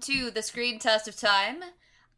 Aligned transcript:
to 0.00 0.30
the 0.30 0.42
Screen 0.42 0.78
Test 0.78 1.08
of 1.08 1.16
Time. 1.16 1.62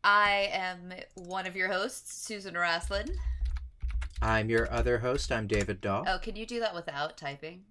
I 0.05 0.49
am 0.53 0.93
one 1.15 1.49
of 1.49 1.57
your 1.57 1.67
hosts, 1.67 2.15
Susan 2.25 2.55
Raslin. 2.55 3.11
I'm 4.21 4.49
your 4.49 4.73
other 4.73 4.99
host. 4.99 5.33
I'm 5.33 5.49
David 5.49 5.81
Daw. 5.81 6.05
Oh, 6.07 6.19
can 6.19 6.37
you 6.37 6.47
do 6.47 6.61
that 6.61 6.77
without 6.77 7.17
typing? 7.17 7.65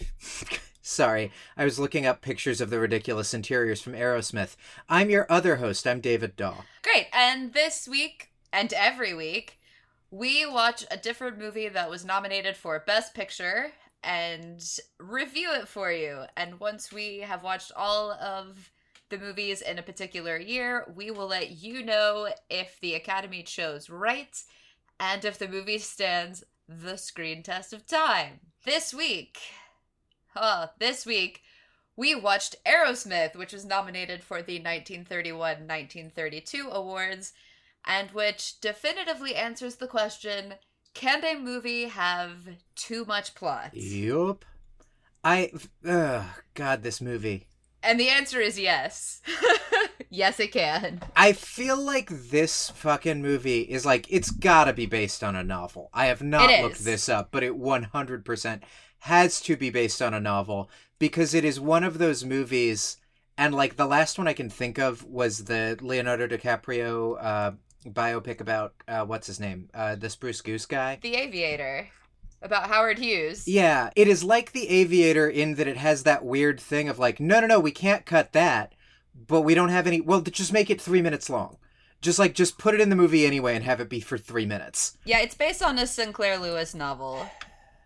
Sorry, 0.82 1.30
I 1.58 1.64
was 1.64 1.78
looking 1.78 2.06
up 2.06 2.22
pictures 2.22 2.62
of 2.62 2.70
the 2.70 2.80
ridiculous 2.80 3.34
interiors 3.34 3.82
from 3.82 3.92
Arrowsmith. 3.92 4.56
I'm 4.88 5.10
your 5.10 5.26
other 5.28 5.56
host. 5.56 5.86
I'm 5.86 6.00
David 6.00 6.34
Daw. 6.34 6.62
Great. 6.82 7.08
And 7.12 7.52
this 7.52 7.86
week, 7.86 8.30
and 8.50 8.72
every 8.72 9.12
week, 9.12 9.60
we 10.10 10.46
watch 10.46 10.86
a 10.90 10.96
different 10.96 11.38
movie 11.38 11.68
that 11.68 11.90
was 11.90 12.02
nominated 12.02 12.56
for 12.56 12.82
Best 12.86 13.14
Picture 13.14 13.72
and 14.02 14.64
review 14.98 15.52
it 15.52 15.68
for 15.68 15.92
you. 15.92 16.22
And 16.34 16.58
once 16.60 16.90
we 16.90 17.18
have 17.18 17.42
watched 17.42 17.72
all 17.76 18.12
of 18.12 18.70
the 19.12 19.18
movies 19.18 19.60
in 19.60 19.78
a 19.78 19.82
particular 19.82 20.38
year, 20.38 20.90
we 20.96 21.10
will 21.10 21.28
let 21.28 21.50
you 21.50 21.84
know 21.84 22.28
if 22.48 22.80
the 22.80 22.94
Academy 22.94 23.42
chose 23.42 23.90
right 23.90 24.42
and 24.98 25.24
if 25.24 25.38
the 25.38 25.46
movie 25.46 25.78
stands 25.78 26.42
the 26.66 26.96
screen 26.96 27.42
test 27.42 27.74
of 27.74 27.86
time. 27.86 28.40
This 28.64 28.94
week, 28.94 29.38
uh, 30.34 30.68
this 30.78 31.04
week, 31.04 31.42
we 31.94 32.14
watched 32.14 32.56
Arrowsmith, 32.64 33.36
which 33.36 33.52
was 33.52 33.66
nominated 33.66 34.24
for 34.24 34.40
the 34.40 34.54
1931 34.54 35.68
1932 35.68 36.70
awards, 36.72 37.34
and 37.84 38.10
which 38.12 38.60
definitively 38.60 39.34
answers 39.34 39.76
the 39.76 39.86
question 39.86 40.54
can 40.94 41.22
a 41.22 41.38
movie 41.38 41.84
have 41.84 42.48
too 42.76 43.04
much 43.04 43.34
plot? 43.34 43.74
Yup. 43.74 44.46
I. 45.22 45.52
Ugh, 45.86 46.24
God, 46.54 46.82
this 46.82 47.00
movie. 47.00 47.46
And 47.82 47.98
the 47.98 48.08
answer 48.08 48.40
is 48.40 48.58
yes. 48.58 49.20
yes, 50.10 50.38
it 50.38 50.52
can. 50.52 51.00
I 51.16 51.32
feel 51.32 51.76
like 51.80 52.08
this 52.10 52.70
fucking 52.70 53.20
movie 53.22 53.62
is 53.62 53.84
like, 53.84 54.06
it's 54.08 54.30
gotta 54.30 54.72
be 54.72 54.86
based 54.86 55.24
on 55.24 55.34
a 55.34 55.42
novel. 55.42 55.90
I 55.92 56.06
have 56.06 56.22
not 56.22 56.50
It 56.50 56.62
looked 56.62 56.76
is. 56.76 56.84
this 56.84 57.08
up, 57.08 57.28
but 57.32 57.42
it 57.42 57.58
100% 57.58 58.60
has 59.00 59.40
to 59.40 59.56
be 59.56 59.70
based 59.70 60.00
on 60.00 60.14
a 60.14 60.20
novel 60.20 60.70
because 60.98 61.34
it 61.34 61.44
is 61.44 61.58
one 61.58 61.82
of 61.82 61.98
those 61.98 62.24
movies. 62.24 62.98
And 63.36 63.54
like 63.54 63.76
the 63.76 63.86
last 63.86 64.16
one 64.18 64.28
I 64.28 64.32
can 64.32 64.48
think 64.48 64.78
of 64.78 65.04
was 65.04 65.44
the 65.44 65.76
Leonardo 65.80 66.28
DiCaprio 66.28 67.16
uh, 67.20 67.52
biopic 67.86 68.40
about, 68.40 68.74
uh, 68.86 69.04
what's 69.04 69.26
his 69.26 69.40
name? 69.40 69.68
Uh, 69.74 69.96
the 69.96 70.08
Spruce 70.08 70.40
Goose 70.40 70.66
guy. 70.66 70.98
The 71.02 71.16
Aviator 71.16 71.88
about 72.42 72.68
Howard 72.68 72.98
Hughes. 72.98 73.46
Yeah, 73.46 73.90
it 73.96 74.08
is 74.08 74.24
like 74.24 74.52
the 74.52 74.68
Aviator 74.68 75.28
in 75.28 75.54
that 75.54 75.68
it 75.68 75.76
has 75.76 76.02
that 76.02 76.24
weird 76.24 76.60
thing 76.60 76.88
of 76.88 76.98
like, 76.98 77.20
no, 77.20 77.40
no, 77.40 77.46
no, 77.46 77.60
we 77.60 77.70
can't 77.70 78.06
cut 78.06 78.32
that, 78.32 78.74
but 79.14 79.42
we 79.42 79.54
don't 79.54 79.68
have 79.68 79.86
any. 79.86 80.00
Well, 80.00 80.20
just 80.20 80.52
make 80.52 80.70
it 80.70 80.80
three 80.80 81.02
minutes 81.02 81.30
long. 81.30 81.56
Just 82.00 82.18
like, 82.18 82.34
just 82.34 82.58
put 82.58 82.74
it 82.74 82.80
in 82.80 82.88
the 82.88 82.96
movie 82.96 83.26
anyway 83.26 83.54
and 83.54 83.64
have 83.64 83.80
it 83.80 83.88
be 83.88 84.00
for 84.00 84.18
three 84.18 84.44
minutes. 84.44 84.98
Yeah, 85.04 85.20
it's 85.20 85.36
based 85.36 85.62
on 85.62 85.78
a 85.78 85.86
Sinclair 85.86 86.36
Lewis 86.36 86.74
novel. 86.74 87.30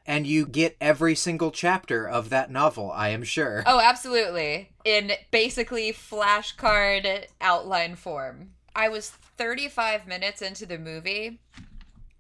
And 0.07 0.27
you 0.27 0.47
get 0.47 0.77
every 0.81 1.15
single 1.15 1.51
chapter 1.51 2.09
of 2.09 2.31
that 2.31 2.51
novel, 2.51 2.91
I 2.93 3.09
am 3.09 3.25
sure. 3.25 3.65
Oh, 3.67 3.81
absolutely. 3.81 4.71
In 4.85 5.13
basically 5.31 5.93
flashcard 5.93 7.27
outline 7.41 7.97
form. 7.97 8.53
I 8.75 8.89
was 8.89 9.11
35 9.11 10.07
minutes 10.07 10.43
into 10.43 10.65
the 10.65 10.79
movie 10.79 11.41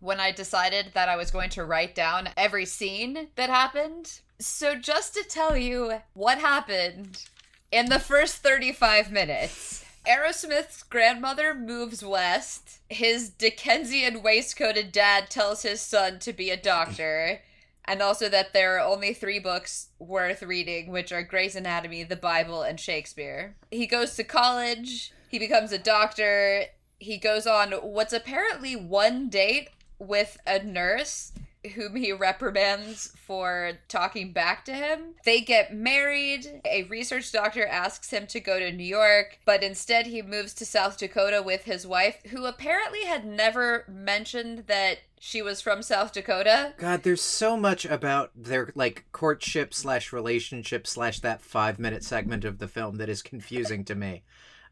when 0.07 0.21
I 0.21 0.31
decided 0.31 0.93
that 0.95 1.09
I 1.09 1.17
was 1.17 1.33
going 1.33 1.51
to 1.51 1.65
write 1.65 1.97
down 1.97 2.29
every 2.37 2.65
scene 2.65 3.27
that 3.35 3.51
happened. 3.51 4.21
So, 4.39 4.77
just 4.77 5.15
to 5.15 5.25
tell 5.25 5.57
you 5.57 6.01
what 6.15 6.39
happened 6.39 7.25
in 7.73 7.87
the 7.87 7.99
first 7.99 8.37
35 8.37 9.11
minutes. 9.11 9.85
Arrowsmith's 10.07 10.85
grandmother 10.85 11.53
moves 11.53 12.05
west. 12.05 12.79
His 12.89 13.29
Dickensian 13.31 14.23
waistcoated 14.23 14.93
dad 14.93 15.29
tells 15.29 15.63
his 15.63 15.81
son 15.81 16.21
to 16.21 16.33
be 16.33 16.51
a 16.51 16.57
doctor. 16.57 17.43
And 17.85 18.01
also 18.01 18.29
that 18.29 18.53
there 18.53 18.77
are 18.77 18.87
only 18.87 19.13
three 19.13 19.41
books 19.41 19.89
worth 19.99 20.43
reading, 20.43 20.93
which 20.93 21.11
are 21.11 21.25
Grey's 21.25 21.57
Anatomy, 21.57 22.05
the 22.05 22.15
Bible, 22.15 22.63
and 22.63 22.79
Shakespeare. 22.79 23.57
He 23.73 23.87
goes 23.89 24.15
to 24.15 24.23
college. 24.23 25.13
He 25.29 25.41
becomes 25.41 25.73
a 25.73 25.79
doctor. 25.79 26.67
He 26.99 27.19
goes 27.19 27.47
on 27.47 27.73
what's 27.73 28.13
apparently 28.13 28.77
one 28.77 29.29
date 29.29 29.71
with 29.99 30.39
a 30.47 30.63
nurse 30.63 31.33
whom 31.75 31.97
he 31.97 32.13
reprimands 32.13 33.13
for 33.27 33.73
talking 33.89 34.33
back 34.33 34.65
to 34.65 34.73
him. 34.73 35.15
They 35.25 35.41
get 35.41 35.75
married. 35.75 36.61
A 36.65 36.85
research 36.85 37.33
doctor 37.33 37.67
asks 37.67 38.11
him 38.11 38.27
to 38.29 38.41
go 38.41 38.59
to 38.59 38.73
New 38.73 38.85
York, 38.85 39.41
but 39.45 39.63
instead 39.63 40.07
he 40.07 40.23
moves 40.23 40.55
to 40.55 40.67
South 40.67 40.99
Dakota 40.99 41.43
with 41.43 41.65
his 41.65 41.87
wife, 41.87 42.19
who 42.31 42.45
apparently 42.45 43.05
had 43.05 43.27
never 43.27 43.85
mentioned 43.89 44.65
that 44.67 44.99
she 45.19 45.43
was 45.43 45.61
from 45.61 45.83
South 45.83 46.13
Dakota. 46.13 46.75
God, 46.79 47.03
there's 47.03 47.23
so 47.23 47.57
much 47.57 47.85
about 47.85 48.31
their 48.37 48.71
like 48.75 49.07
courtship 49.13 49.75
slash 49.75 50.13
relationship 50.13 50.87
slash 50.87 51.21
that 51.21 51.43
five 51.43 51.79
minute 51.79 52.05
segment 52.05 52.45
of 52.45 52.59
the 52.59 52.69
film 52.69 52.97
that 52.99 53.09
is 53.09 53.23
confusing 53.23 53.85
to 53.87 53.95
me. 53.95 54.23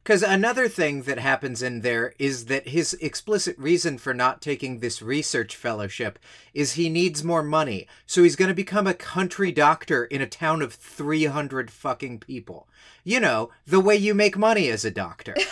Because 0.05 0.23
another 0.23 0.69
thing 0.69 1.05
that 1.05 1.19
happens 1.19 1.63
in 1.63 1.81
there 1.81 2.13
is 2.19 2.45
that 2.45 2.69
his 2.69 2.93
explicit 3.01 3.59
reason 3.59 3.97
for 3.97 4.13
not 4.13 4.43
taking 4.43 4.81
this 4.81 5.01
research 5.01 5.57
fellowship 5.57 6.19
is 6.53 6.75
he 6.75 6.91
needs 6.91 7.25
more 7.25 7.43
money. 7.43 7.89
So 8.05 8.23
he's 8.23 8.37
going 8.37 8.51
to 8.51 8.55
become 8.55 8.87
a 8.87 8.93
country 8.93 9.51
doctor 9.51 10.05
in 10.05 10.21
a 10.21 10.27
town 10.27 10.61
of 10.61 10.75
300 10.75 11.71
fucking 11.71 12.19
people. 12.19 12.69
You 13.03 13.19
know, 13.19 13.51
the 13.67 13.81
way 13.81 13.97
you 13.97 14.15
make 14.15 14.37
money 14.37 14.69
as 14.69 14.85
a 14.85 14.91
doctor. 14.91 15.35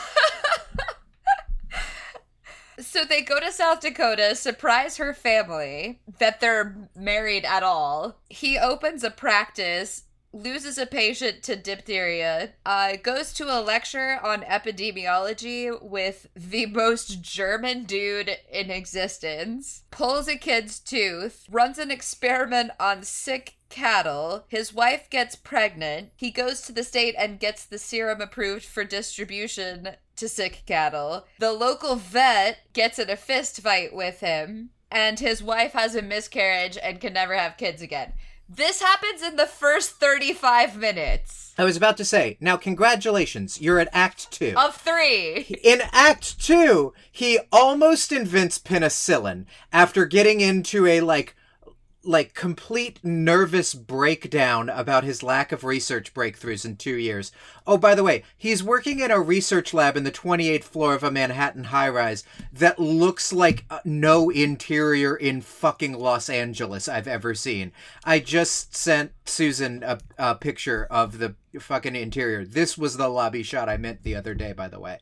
So 2.78 3.04
they 3.04 3.22
go 3.22 3.38
to 3.38 3.52
South 3.52 3.80
Dakota, 3.80 4.34
surprise 4.34 4.96
her 4.96 5.14
family 5.14 6.00
that 6.18 6.40
they're 6.40 6.88
married 6.96 7.44
at 7.44 7.62
all. 7.62 8.16
He 8.28 8.58
opens 8.58 9.04
a 9.04 9.10
practice, 9.10 10.04
loses 10.32 10.78
a 10.78 10.86
patient 10.86 11.42
to 11.42 11.56
diphtheria, 11.56 12.50
uh, 12.64 12.96
goes 13.02 13.32
to 13.34 13.44
a 13.44 13.60
lecture 13.60 14.18
on 14.22 14.42
epidemiology 14.42 15.82
with 15.82 16.28
the 16.34 16.66
most 16.66 17.20
German 17.20 17.84
dude 17.84 18.38
in 18.50 18.70
existence, 18.70 19.84
pulls 19.90 20.28
a 20.28 20.36
kid's 20.36 20.78
tooth, 20.78 21.46
runs 21.50 21.78
an 21.78 21.90
experiment 21.90 22.70
on 22.80 23.02
sick 23.02 23.56
cattle. 23.68 24.44
His 24.48 24.74
wife 24.74 25.08
gets 25.10 25.34
pregnant. 25.34 26.10
He 26.16 26.30
goes 26.30 26.60
to 26.62 26.72
the 26.72 26.84
state 26.84 27.14
and 27.18 27.40
gets 27.40 27.64
the 27.64 27.78
serum 27.78 28.20
approved 28.20 28.64
for 28.64 28.84
distribution 28.84 29.96
to 30.16 30.28
sick 30.28 30.62
cattle. 30.66 31.26
The 31.38 31.52
local 31.52 31.96
vet 31.96 32.58
gets 32.72 32.98
in 32.98 33.08
a 33.10 33.16
fist 33.16 33.60
fight 33.60 33.94
with 33.94 34.20
him, 34.20 34.70
and 34.90 35.18
his 35.18 35.42
wife 35.42 35.72
has 35.72 35.94
a 35.94 36.02
miscarriage 36.02 36.76
and 36.82 37.00
can 37.00 37.14
never 37.14 37.34
have 37.34 37.56
kids 37.56 37.80
again. 37.80 38.12
This 38.54 38.82
happens 38.82 39.22
in 39.22 39.36
the 39.36 39.46
first 39.46 39.92
35 39.92 40.76
minutes 40.76 41.42
I 41.58 41.64
was 41.64 41.76
about 41.76 41.98
to 41.98 42.04
say, 42.04 42.38
now 42.40 42.56
congratulations, 42.56 43.60
you're 43.60 43.78
at 43.78 43.88
Act 43.92 44.30
2. 44.32 44.54
of 44.56 44.74
three. 44.74 45.58
In 45.62 45.82
Act 45.92 46.40
2, 46.40 46.94
he 47.10 47.38
almost 47.52 48.10
invents 48.10 48.58
penicillin 48.58 49.44
after 49.72 50.06
getting 50.06 50.40
into 50.40 50.86
a 50.86 51.02
like 51.02 51.36
like 52.04 52.34
complete 52.34 52.98
nervous 53.02 53.74
breakdown 53.74 54.68
about 54.68 55.04
his 55.04 55.22
lack 55.22 55.52
of 55.52 55.64
research 55.64 56.14
breakthroughs 56.14 56.64
in 56.64 56.76
2 56.76 56.94
years. 56.94 57.32
Oh, 57.66 57.76
by 57.76 57.94
the 57.94 58.02
way, 58.02 58.24
he's 58.36 58.62
working 58.62 59.00
in 59.00 59.10
a 59.10 59.20
research 59.20 59.72
lab 59.72 59.96
in 59.96 60.04
the 60.04 60.10
28th 60.10 60.64
floor 60.64 60.94
of 60.94 61.02
a 61.02 61.10
Manhattan 61.10 61.64
high-rise 61.64 62.24
that 62.52 62.78
looks 62.78 63.32
like 63.32 63.64
uh, 63.70 63.80
no 63.84 64.30
interior 64.30 65.14
in 65.16 65.40
fucking 65.40 65.92
Los 65.98 66.28
Angeles 66.28 66.88
I've 66.88 67.08
ever 67.08 67.34
seen. 67.34 67.72
I 68.04 68.18
just 68.18 68.74
sent 68.74 69.12
Susan 69.24 69.82
a, 69.82 69.98
a 70.18 70.34
picture 70.34 70.86
of 70.90 71.18
the 71.18 71.34
fucking 71.58 71.96
interior. 71.96 72.44
This 72.44 72.76
was 72.76 72.96
the 72.96 73.08
lobby 73.08 73.42
shot 73.42 73.68
I 73.68 73.76
meant 73.76 74.02
the 74.02 74.16
other 74.16 74.34
day, 74.34 74.52
by 74.52 74.68
the 74.68 74.80
way 74.80 74.98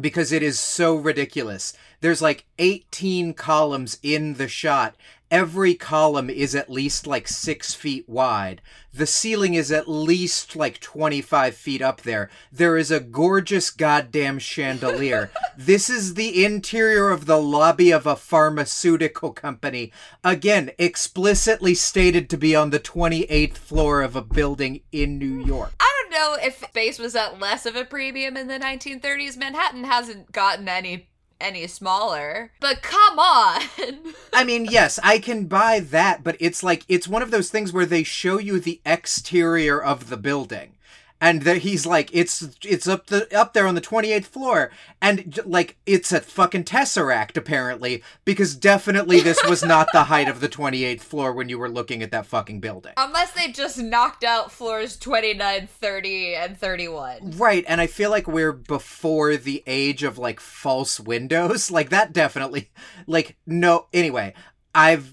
because 0.00 0.32
it 0.32 0.42
is 0.42 0.58
so 0.58 0.94
ridiculous. 0.94 1.74
There's 2.00 2.22
like 2.22 2.46
18 2.58 3.34
columns 3.34 3.98
in 4.02 4.34
the 4.34 4.48
shot. 4.48 4.96
Every 5.30 5.74
column 5.74 6.28
is 6.28 6.56
at 6.56 6.68
least 6.68 7.06
like 7.06 7.28
six 7.28 7.72
feet 7.72 8.08
wide. 8.08 8.60
The 8.92 9.06
ceiling 9.06 9.54
is 9.54 9.70
at 9.70 9.88
least 9.88 10.56
like 10.56 10.80
25 10.80 11.54
feet 11.54 11.80
up 11.80 12.00
there. 12.00 12.28
There 12.50 12.76
is 12.76 12.90
a 12.90 12.98
gorgeous 12.98 13.70
goddamn 13.70 14.40
chandelier. 14.40 15.30
this 15.56 15.88
is 15.88 16.14
the 16.14 16.44
interior 16.44 17.10
of 17.10 17.26
the 17.26 17.40
lobby 17.40 17.92
of 17.92 18.08
a 18.08 18.16
pharmaceutical 18.16 19.32
company. 19.32 19.92
Again, 20.24 20.72
explicitly 20.78 21.76
stated 21.76 22.28
to 22.30 22.36
be 22.36 22.56
on 22.56 22.70
the 22.70 22.80
28th 22.80 23.56
floor 23.56 24.02
of 24.02 24.16
a 24.16 24.22
building 24.22 24.80
in 24.90 25.16
New 25.16 25.44
York. 25.44 25.72
I 25.78 26.02
don't 26.02 26.10
know 26.10 26.44
if 26.44 26.58
space 26.58 26.98
was 26.98 27.14
at 27.14 27.38
less 27.38 27.66
of 27.66 27.76
a 27.76 27.84
premium 27.84 28.36
in 28.36 28.48
the 28.48 28.58
1930s. 28.58 29.36
Manhattan 29.36 29.84
hasn't 29.84 30.32
gotten 30.32 30.68
any 30.68 31.09
any 31.40 31.66
smaller. 31.66 32.52
But 32.60 32.82
come 32.82 33.18
on. 33.18 33.62
I 34.32 34.44
mean, 34.44 34.66
yes, 34.66 34.98
I 35.02 35.18
can 35.18 35.46
buy 35.46 35.80
that, 35.80 36.22
but 36.22 36.36
it's 36.40 36.62
like 36.62 36.84
it's 36.88 37.08
one 37.08 37.22
of 37.22 37.30
those 37.30 37.50
things 37.50 37.72
where 37.72 37.86
they 37.86 38.02
show 38.02 38.38
you 38.38 38.60
the 38.60 38.80
exterior 38.84 39.82
of 39.82 40.08
the 40.08 40.16
building. 40.16 40.72
And 41.20 41.42
he's 41.46 41.84
like 41.84 42.08
it's 42.12 42.56
it's 42.64 42.88
up 42.88 43.06
the 43.08 43.32
up 43.36 43.52
there 43.52 43.66
on 43.66 43.74
the 43.74 43.80
28th 43.80 44.24
floor. 44.26 44.70
And 45.02 45.38
like 45.44 45.76
it's 45.86 46.12
a 46.12 46.20
fucking 46.20 46.64
tesseract 46.64 47.36
apparently 47.36 48.02
because 48.24 48.56
definitely 48.56 49.20
this 49.20 49.38
was 49.48 49.62
not 49.62 49.88
the 49.92 50.04
height 50.04 50.28
of 50.28 50.40
the 50.40 50.48
28th 50.48 51.00
floor 51.00 51.32
when 51.32 51.48
you 51.48 51.58
were 51.58 51.68
looking 51.68 52.02
at 52.02 52.10
that 52.10 52.26
fucking 52.26 52.60
building. 52.60 52.92
Unless 52.96 53.32
they 53.32 53.52
just 53.52 53.78
knocked 53.78 54.24
out 54.24 54.50
floors 54.50 54.96
29, 54.96 55.66
30, 55.66 56.34
and 56.34 56.56
31. 56.58 57.32
right 57.36 57.64
and 57.68 57.80
i 57.80 57.86
feel 57.86 58.10
like 58.10 58.26
we're 58.26 58.52
before 58.52 59.36
the 59.36 59.62
age 59.66 60.02
of 60.02 60.18
like 60.18 60.40
false 60.40 60.98
windows. 61.00 61.70
Like 61.80 61.90
that 61.90 62.12
definitely 62.12 62.70
like 63.06 63.36
no 63.46 63.86
anyway 63.92 64.34
i've 64.74 65.12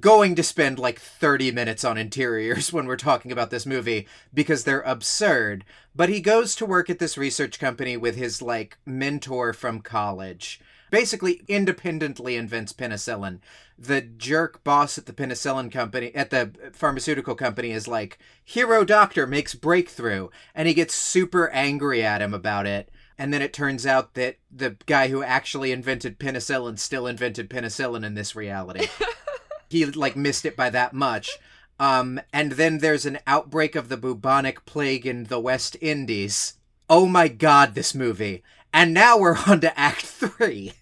going 0.00 0.34
to 0.34 0.42
spend 0.42 0.78
like 0.78 0.98
30 0.98 1.52
minutes 1.52 1.84
on 1.84 1.98
interiors 1.98 2.72
when 2.72 2.86
we're 2.86 2.96
talking 2.96 3.32
about 3.32 3.50
this 3.50 3.66
movie 3.66 4.06
because 4.32 4.64
they're 4.64 4.82
absurd. 4.82 5.64
But 5.94 6.08
he 6.08 6.20
goes 6.20 6.54
to 6.56 6.66
work 6.66 6.90
at 6.90 6.98
this 6.98 7.16
research 7.18 7.58
company 7.58 7.96
with 7.96 8.16
his 8.16 8.42
like 8.42 8.78
mentor 8.84 9.52
from 9.52 9.80
college. 9.80 10.60
Basically, 10.90 11.42
independently 11.48 12.36
invents 12.36 12.72
penicillin. 12.72 13.40
The 13.76 14.00
jerk 14.00 14.62
boss 14.62 14.96
at 14.96 15.06
the 15.06 15.12
penicillin 15.12 15.72
company, 15.72 16.14
at 16.14 16.30
the 16.30 16.52
pharmaceutical 16.72 17.34
company, 17.34 17.72
is 17.72 17.88
like, 17.88 18.18
hero 18.44 18.84
doctor 18.84 19.26
makes 19.26 19.56
breakthrough. 19.56 20.28
And 20.54 20.68
he 20.68 20.74
gets 20.74 20.94
super 20.94 21.48
angry 21.48 22.04
at 22.04 22.22
him 22.22 22.32
about 22.32 22.66
it. 22.66 22.90
And 23.18 23.32
then 23.32 23.42
it 23.42 23.52
turns 23.52 23.86
out 23.86 24.14
that 24.14 24.36
the 24.50 24.76
guy 24.86 25.08
who 25.08 25.22
actually 25.22 25.72
invented 25.72 26.18
penicillin 26.18 26.78
still 26.78 27.06
invented 27.06 27.50
penicillin 27.50 28.04
in 28.04 28.14
this 28.14 28.34
reality 28.34 28.86
he 29.74 29.84
like 29.84 30.16
missed 30.16 30.46
it 30.46 30.56
by 30.56 30.70
that 30.70 30.94
much. 30.94 31.38
Um, 31.80 32.20
and 32.32 32.52
then 32.52 32.78
there's 32.78 33.04
an 33.04 33.18
outbreak 33.26 33.74
of 33.74 33.88
the 33.88 33.96
bubonic 33.96 34.64
plague 34.64 35.06
in 35.06 35.24
the 35.24 35.40
West 35.40 35.76
Indies. 35.80 36.54
Oh 36.88 37.06
my 37.06 37.26
god, 37.28 37.74
this 37.74 37.94
movie. 37.94 38.44
And 38.72 38.94
now 38.94 39.18
we're 39.18 39.36
on 39.46 39.60
to 39.60 39.78
Act 39.78 40.02
Three. 40.02 40.72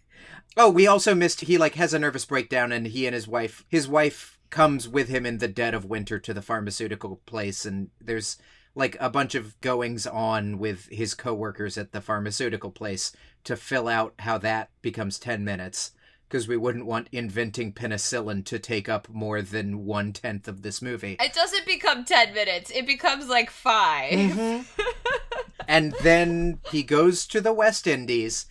Oh, 0.57 0.71
we 0.71 0.87
also 0.87 1.15
missed 1.15 1.41
he 1.41 1.57
like 1.57 1.75
has 1.77 1.95
a 1.95 1.99
nervous 1.99 2.27
breakdown 2.27 2.71
and 2.71 2.87
he 2.87 3.07
and 3.07 3.15
his 3.15 3.27
wife 3.27 3.65
his 3.69 3.89
wife 3.89 4.39
comes 4.51 4.87
with 4.87 5.09
him 5.09 5.25
in 5.25 5.39
the 5.39 5.49
dead 5.49 5.73
of 5.73 5.87
winter 5.87 6.19
to 6.19 6.35
the 6.35 6.43
pharmaceutical 6.43 7.23
place 7.25 7.65
and 7.65 7.89
there's 7.99 8.37
like 8.75 8.95
a 9.01 9.09
bunch 9.09 9.35
of 9.35 9.59
goings 9.63 10.07
on 10.07 10.59
with 10.59 10.89
his 10.91 11.15
coworkers 11.15 11.79
at 11.79 11.93
the 11.93 12.03
pharmaceutical 12.03 12.71
place 12.71 13.13
to 13.45 13.57
fill 13.57 13.89
out 13.89 14.13
how 14.19 14.37
that 14.37 14.69
becomes 14.83 15.19
10 15.19 15.43
minutes 15.43 15.93
because 16.33 16.49
we 16.49 16.57
wouldn't 16.57 16.87
want 16.87 17.11
inventing 17.13 17.75
penicillin 17.75 18.43
to 18.43 18.59
take 18.59 18.89
up 18.89 19.07
more 19.11 19.43
than 19.43 19.85
one 19.85 20.15
tenth 20.15 20.49
of 20.49 20.63
this 20.63 20.81
movie. 20.81 21.19
It 21.21 21.35
doesn't 21.35 21.67
become 21.67 22.07
10 22.07 22.33
minutes, 22.33 22.71
it 22.71 22.87
becomes 22.87 23.29
like 23.29 23.51
5. 23.51 24.13
Mm-hmm. 24.13 24.83
and 25.69 25.95
then 26.03 26.59
he 26.71 26.85
goes 26.85 27.27
to 27.27 27.43
the 27.43 27.53
West 27.53 27.87
Indies 27.87 28.47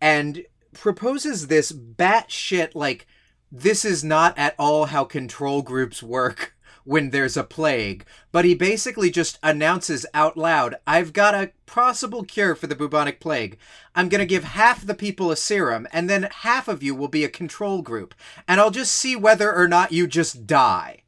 and 0.00 0.44
proposes 0.72 1.46
this 1.46 1.70
batshit 1.70 2.74
like 2.74 3.06
this 3.52 3.84
is 3.84 4.02
not 4.02 4.36
at 4.36 4.56
all 4.58 4.86
how 4.86 5.04
control 5.04 5.62
groups 5.62 6.02
work 6.02 6.56
when 6.84 7.10
there's 7.10 7.36
a 7.36 7.44
plague, 7.44 8.04
but 8.32 8.44
he 8.44 8.54
basically 8.54 9.10
just 9.10 9.38
announces 9.42 10.06
out 10.14 10.36
loud, 10.36 10.76
I've 10.86 11.12
got 11.12 11.34
a 11.34 11.52
possible 11.66 12.24
cure 12.24 12.54
for 12.54 12.66
the 12.66 12.74
bubonic 12.74 13.20
plague. 13.20 13.58
I'm 13.94 14.08
going 14.08 14.20
to 14.20 14.26
give 14.26 14.44
half 14.44 14.84
the 14.84 14.94
people 14.94 15.30
a 15.30 15.36
serum, 15.36 15.86
and 15.92 16.08
then 16.08 16.28
half 16.40 16.68
of 16.68 16.82
you 16.82 16.94
will 16.94 17.08
be 17.08 17.24
a 17.24 17.28
control 17.28 17.82
group, 17.82 18.14
and 18.48 18.60
I'll 18.60 18.70
just 18.70 18.94
see 18.94 19.16
whether 19.16 19.54
or 19.54 19.68
not 19.68 19.92
you 19.92 20.06
just 20.06 20.46
die. 20.46 21.02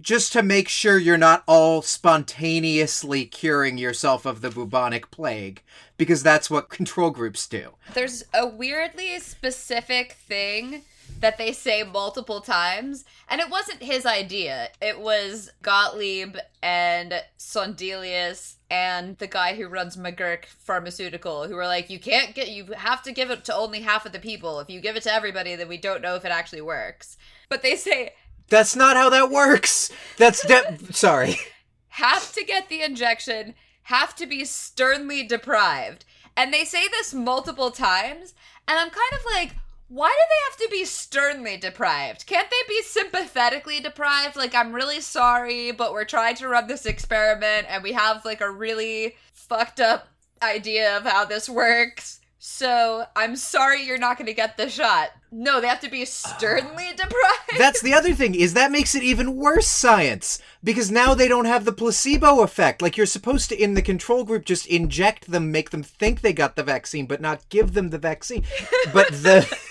Just 0.00 0.32
to 0.34 0.42
make 0.42 0.68
sure 0.68 0.98
you're 0.98 1.16
not 1.16 1.42
all 1.48 1.82
spontaneously 1.82 3.24
curing 3.24 3.76
yourself 3.76 4.24
of 4.24 4.40
the 4.40 4.50
bubonic 4.50 5.10
plague, 5.10 5.62
because 5.96 6.22
that's 6.22 6.48
what 6.48 6.68
control 6.68 7.10
groups 7.10 7.46
do. 7.48 7.72
There's 7.94 8.22
a 8.32 8.46
weirdly 8.46 9.18
specific 9.18 10.12
thing 10.12 10.82
that 11.20 11.38
they 11.38 11.52
say 11.52 11.82
multiple 11.82 12.40
times, 12.40 13.04
and 13.28 13.40
it 13.40 13.50
wasn't 13.50 13.82
his 13.82 14.04
idea. 14.06 14.68
It 14.80 14.98
was 15.00 15.50
Gottlieb 15.62 16.36
and 16.62 17.22
Sondelius 17.38 18.56
and 18.70 19.18
the 19.18 19.26
guy 19.26 19.54
who 19.54 19.68
runs 19.68 19.96
McGurk 19.96 20.46
Pharmaceutical, 20.46 21.46
who 21.46 21.54
were 21.54 21.66
like, 21.66 21.90
"You 21.90 21.98
can't 21.98 22.34
get, 22.34 22.48
you 22.48 22.66
have 22.76 23.02
to 23.02 23.12
give 23.12 23.30
it 23.30 23.44
to 23.44 23.54
only 23.54 23.80
half 23.80 24.06
of 24.06 24.12
the 24.12 24.18
people. 24.18 24.60
If 24.60 24.70
you 24.70 24.80
give 24.80 24.96
it 24.96 25.02
to 25.04 25.12
everybody, 25.12 25.54
then 25.56 25.68
we 25.68 25.76
don't 25.76 26.02
know 26.02 26.14
if 26.16 26.24
it 26.24 26.32
actually 26.32 26.62
works." 26.62 27.16
But 27.48 27.62
they 27.62 27.76
say 27.76 28.14
That's 28.48 28.74
not 28.74 28.96
how 28.96 29.10
that 29.10 29.30
works. 29.30 29.90
That's 30.16 30.44
de- 30.46 30.78
sorry. 30.92 31.36
have 31.88 32.32
to 32.32 32.44
get 32.44 32.68
the 32.68 32.82
injection, 32.82 33.54
have 33.84 34.14
to 34.16 34.26
be 34.26 34.44
sternly 34.44 35.22
deprived. 35.24 36.04
And 36.36 36.52
they 36.52 36.64
say 36.64 36.88
this 36.88 37.12
multiple 37.12 37.70
times, 37.70 38.34
and 38.66 38.78
I'm 38.78 38.90
kind 38.90 39.12
of 39.12 39.20
like, 39.32 39.56
why 39.90 40.08
do 40.08 40.14
they 40.14 40.64
have 40.64 40.70
to 40.70 40.78
be 40.78 40.84
sternly 40.84 41.56
deprived? 41.56 42.24
Can't 42.24 42.48
they 42.48 42.68
be 42.68 42.80
sympathetically 42.82 43.80
deprived? 43.80 44.36
Like, 44.36 44.54
I'm 44.54 44.72
really 44.72 45.00
sorry, 45.00 45.72
but 45.72 45.92
we're 45.92 46.04
trying 46.04 46.36
to 46.36 46.46
run 46.46 46.68
this 46.68 46.86
experiment, 46.86 47.66
and 47.68 47.82
we 47.82 47.92
have 47.92 48.24
like 48.24 48.40
a 48.40 48.48
really 48.48 49.16
fucked 49.32 49.80
up 49.80 50.06
idea 50.42 50.96
of 50.96 51.02
how 51.02 51.24
this 51.24 51.48
works. 51.48 52.20
So 52.38 53.04
I'm 53.16 53.34
sorry 53.34 53.84
you're 53.84 53.98
not 53.98 54.16
going 54.16 54.26
to 54.26 54.32
get 54.32 54.56
the 54.56 54.70
shot. 54.70 55.10
No, 55.32 55.60
they 55.60 55.66
have 55.66 55.80
to 55.80 55.90
be 55.90 56.04
sternly 56.04 56.90
deprived. 56.96 57.58
That's 57.58 57.82
the 57.82 57.92
other 57.92 58.14
thing 58.14 58.34
is 58.34 58.54
that 58.54 58.70
makes 58.70 58.94
it 58.94 59.02
even 59.02 59.36
worse 59.36 59.66
science 59.66 60.40
because 60.62 60.90
now 60.90 61.14
they 61.14 61.28
don't 61.28 61.44
have 61.44 61.64
the 61.64 61.72
placebo 61.72 62.40
effect. 62.40 62.80
Like 62.80 62.96
you're 62.96 63.06
supposed 63.06 63.50
to 63.50 63.62
in 63.62 63.74
the 63.74 63.82
control 63.82 64.24
group 64.24 64.46
just 64.46 64.66
inject 64.68 65.30
them, 65.30 65.52
make 65.52 65.68
them 65.68 65.82
think 65.82 66.20
they 66.20 66.32
got 66.32 66.56
the 66.56 66.62
vaccine 66.62 67.06
but 67.06 67.20
not 67.20 67.46
give 67.50 67.74
them 67.74 67.90
the 67.90 67.98
vaccine. 67.98 68.44
But 68.94 69.08
the 69.08 69.46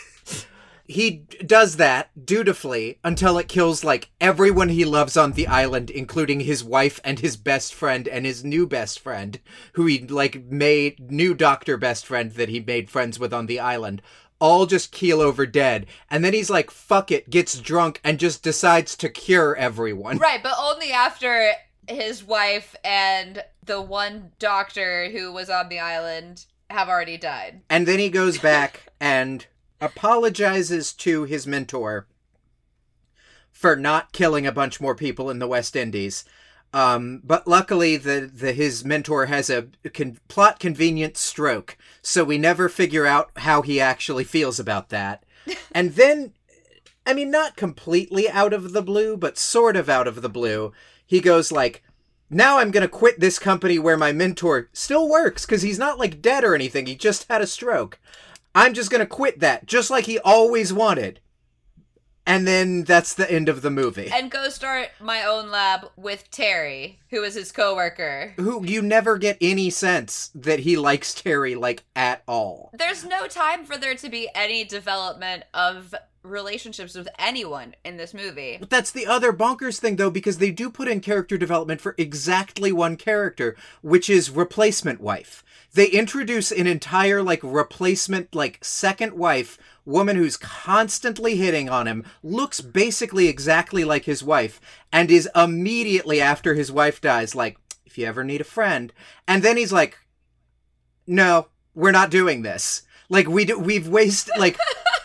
he 0.89 1.23
does 1.45 1.75
that 1.77 2.09
dutifully 2.25 2.97
until 3.03 3.37
it 3.37 3.47
kills 3.47 3.83
like 3.83 4.09
everyone 4.19 4.69
he 4.69 4.83
loves 4.83 5.15
on 5.15 5.33
the 5.33 5.45
island 5.47 5.89
including 5.91 6.39
his 6.41 6.63
wife 6.63 6.99
and 7.03 7.19
his 7.19 7.37
best 7.37 7.73
friend 7.75 8.07
and 8.07 8.25
his 8.25 8.43
new 8.43 8.65
best 8.65 8.99
friend 8.99 9.39
who 9.73 9.85
he 9.85 9.99
like 9.99 10.43
made 10.45 11.11
new 11.11 11.35
doctor 11.35 11.77
best 11.77 12.05
friend 12.07 12.31
that 12.31 12.49
he 12.49 12.59
made 12.59 12.89
friends 12.89 13.19
with 13.19 13.31
on 13.31 13.45
the 13.45 13.59
island 13.59 14.01
all 14.39 14.65
just 14.65 14.91
keel 14.91 15.21
over 15.21 15.45
dead 15.45 15.85
and 16.09 16.25
then 16.25 16.33
he's 16.33 16.49
like 16.49 16.71
fuck 16.71 17.11
it 17.11 17.29
gets 17.29 17.59
drunk 17.59 18.01
and 18.03 18.17
just 18.19 18.41
decides 18.41 18.95
to 18.97 19.09
cure 19.09 19.55
everyone 19.57 20.17
Right, 20.17 20.41
but 20.41 20.55
only 20.59 20.91
after 20.91 21.51
his 21.87 22.23
wife 22.23 22.75
and 22.83 23.43
the 23.63 23.79
one 23.81 24.31
doctor 24.39 25.09
who 25.11 25.31
was 25.31 25.49
on 25.51 25.69
the 25.69 25.79
island 25.79 26.45
have 26.71 26.89
already 26.89 27.17
died. 27.17 27.61
and 27.69 27.87
then 27.87 27.99
he 27.99 28.09
goes 28.09 28.39
back 28.39 28.87
and 28.99 29.45
apologizes 29.81 30.93
to 30.93 31.23
his 31.23 31.47
mentor 31.47 32.07
for 33.51 33.75
not 33.75 34.13
killing 34.13 34.47
a 34.47 34.51
bunch 34.51 34.79
more 34.79 34.95
people 34.95 35.29
in 35.29 35.39
the 35.39 35.47
West 35.47 35.75
Indies. 35.75 36.23
Um, 36.73 37.21
but 37.23 37.47
luckily, 37.47 37.97
the, 37.97 38.29
the 38.33 38.53
his 38.53 38.85
mentor 38.85 39.25
has 39.25 39.49
a 39.49 39.67
con- 39.93 40.19
plot 40.27 40.59
convenient 40.59 41.17
stroke, 41.17 41.77
so 42.01 42.23
we 42.23 42.37
never 42.37 42.69
figure 42.69 43.07
out 43.07 43.31
how 43.37 43.61
he 43.63 43.81
actually 43.81 44.23
feels 44.23 44.59
about 44.59 44.89
that. 44.89 45.23
and 45.71 45.95
then, 45.95 46.33
I 47.07 47.13
mean, 47.13 47.31
not 47.31 47.55
completely 47.55 48.29
out 48.29 48.53
of 48.53 48.71
the 48.73 48.83
blue, 48.83 49.17
but 49.17 49.37
sort 49.37 49.75
of 49.75 49.89
out 49.89 50.07
of 50.07 50.21
the 50.21 50.29
blue, 50.29 50.71
he 51.07 51.19
goes 51.19 51.51
like, 51.51 51.81
"Now 52.29 52.59
I'm 52.59 52.69
gonna 52.69 52.87
quit 52.87 53.19
this 53.19 53.39
company 53.39 53.79
where 53.79 53.97
my 53.97 54.11
mentor 54.11 54.69
still 54.71 55.09
works 55.09 55.47
because 55.47 55.63
he's 55.63 55.79
not 55.79 55.97
like 55.97 56.21
dead 56.21 56.43
or 56.43 56.53
anything. 56.53 56.85
He 56.85 56.95
just 56.95 57.25
had 57.29 57.41
a 57.41 57.47
stroke. 57.47 57.99
I'm 58.55 58.73
just 58.73 58.91
gonna 58.91 59.05
quit 59.05 59.39
that, 59.39 59.65
just 59.65 59.89
like 59.89 60.05
he 60.05 60.19
always 60.19 60.73
wanted." 60.73 61.19
And 62.25 62.47
then 62.47 62.83
that's 62.83 63.15
the 63.15 63.29
end 63.31 63.49
of 63.49 63.63
the 63.63 63.71
movie. 63.71 64.11
And 64.13 64.29
go 64.29 64.49
start 64.49 64.89
my 64.99 65.23
own 65.23 65.49
lab 65.49 65.89
with 65.95 66.29
Terry, 66.29 66.99
who 67.09 67.23
is 67.23 67.33
his 67.33 67.51
coworker. 67.51 68.33
who 68.37 68.63
you 68.63 68.83
never 68.83 69.17
get 69.17 69.37
any 69.41 69.71
sense 69.71 70.29
that 70.35 70.59
he 70.59 70.77
likes 70.77 71.15
Terry 71.15 71.55
like 71.55 71.85
at 71.95 72.21
all. 72.27 72.69
There's 72.77 73.03
no 73.03 73.27
time 73.27 73.65
for 73.65 73.77
there 73.77 73.95
to 73.95 74.09
be 74.09 74.29
any 74.35 74.63
development 74.63 75.45
of 75.55 75.95
relationships 76.23 76.95
with 76.95 77.07
anyone 77.17 77.75
in 77.83 77.97
this 77.97 78.13
movie. 78.13 78.57
But 78.59 78.69
that's 78.69 78.91
the 78.91 79.05
other 79.05 79.31
bonkers 79.31 79.79
thing 79.79 79.95
though 79.95 80.09
because 80.09 80.37
they 80.37 80.51
do 80.51 80.69
put 80.69 80.87
in 80.87 80.99
character 80.99 81.37
development 81.37 81.81
for 81.81 81.95
exactly 81.97 82.71
one 82.71 82.97
character, 82.97 83.55
which 83.81 84.09
is 84.09 84.29
replacement 84.29 85.01
wife. 85.01 85.43
They 85.73 85.87
introduce 85.87 86.51
an 86.51 86.67
entire 86.67 87.21
like 87.21 87.41
replacement 87.43 88.33
like 88.35 88.63
second 88.63 89.13
wife 89.13 89.57
woman 89.85 90.15
who's 90.15 90.37
constantly 90.37 91.35
hitting 91.35 91.69
on 91.69 91.87
him, 91.87 92.05
looks 92.21 92.61
basically 92.61 93.27
exactly 93.27 93.83
like 93.83 94.05
his 94.05 94.23
wife 94.23 94.61
and 94.91 95.09
is 95.09 95.29
immediately 95.35 96.21
after 96.21 96.53
his 96.53 96.71
wife 96.71 97.01
dies 97.01 97.33
like 97.33 97.57
if 97.85 97.97
you 97.97 98.05
ever 98.05 98.23
need 98.23 98.41
a 98.41 98.45
friend. 98.45 98.93
And 99.27 99.41
then 99.43 99.57
he's 99.57 99.73
like 99.73 99.97
no, 101.07 101.47
we're 101.73 101.91
not 101.91 102.11
doing 102.11 102.43
this. 102.43 102.83
Like 103.09 103.27
we 103.27 103.45
we've 103.45 103.87
wasted 103.87 104.37
like 104.37 104.57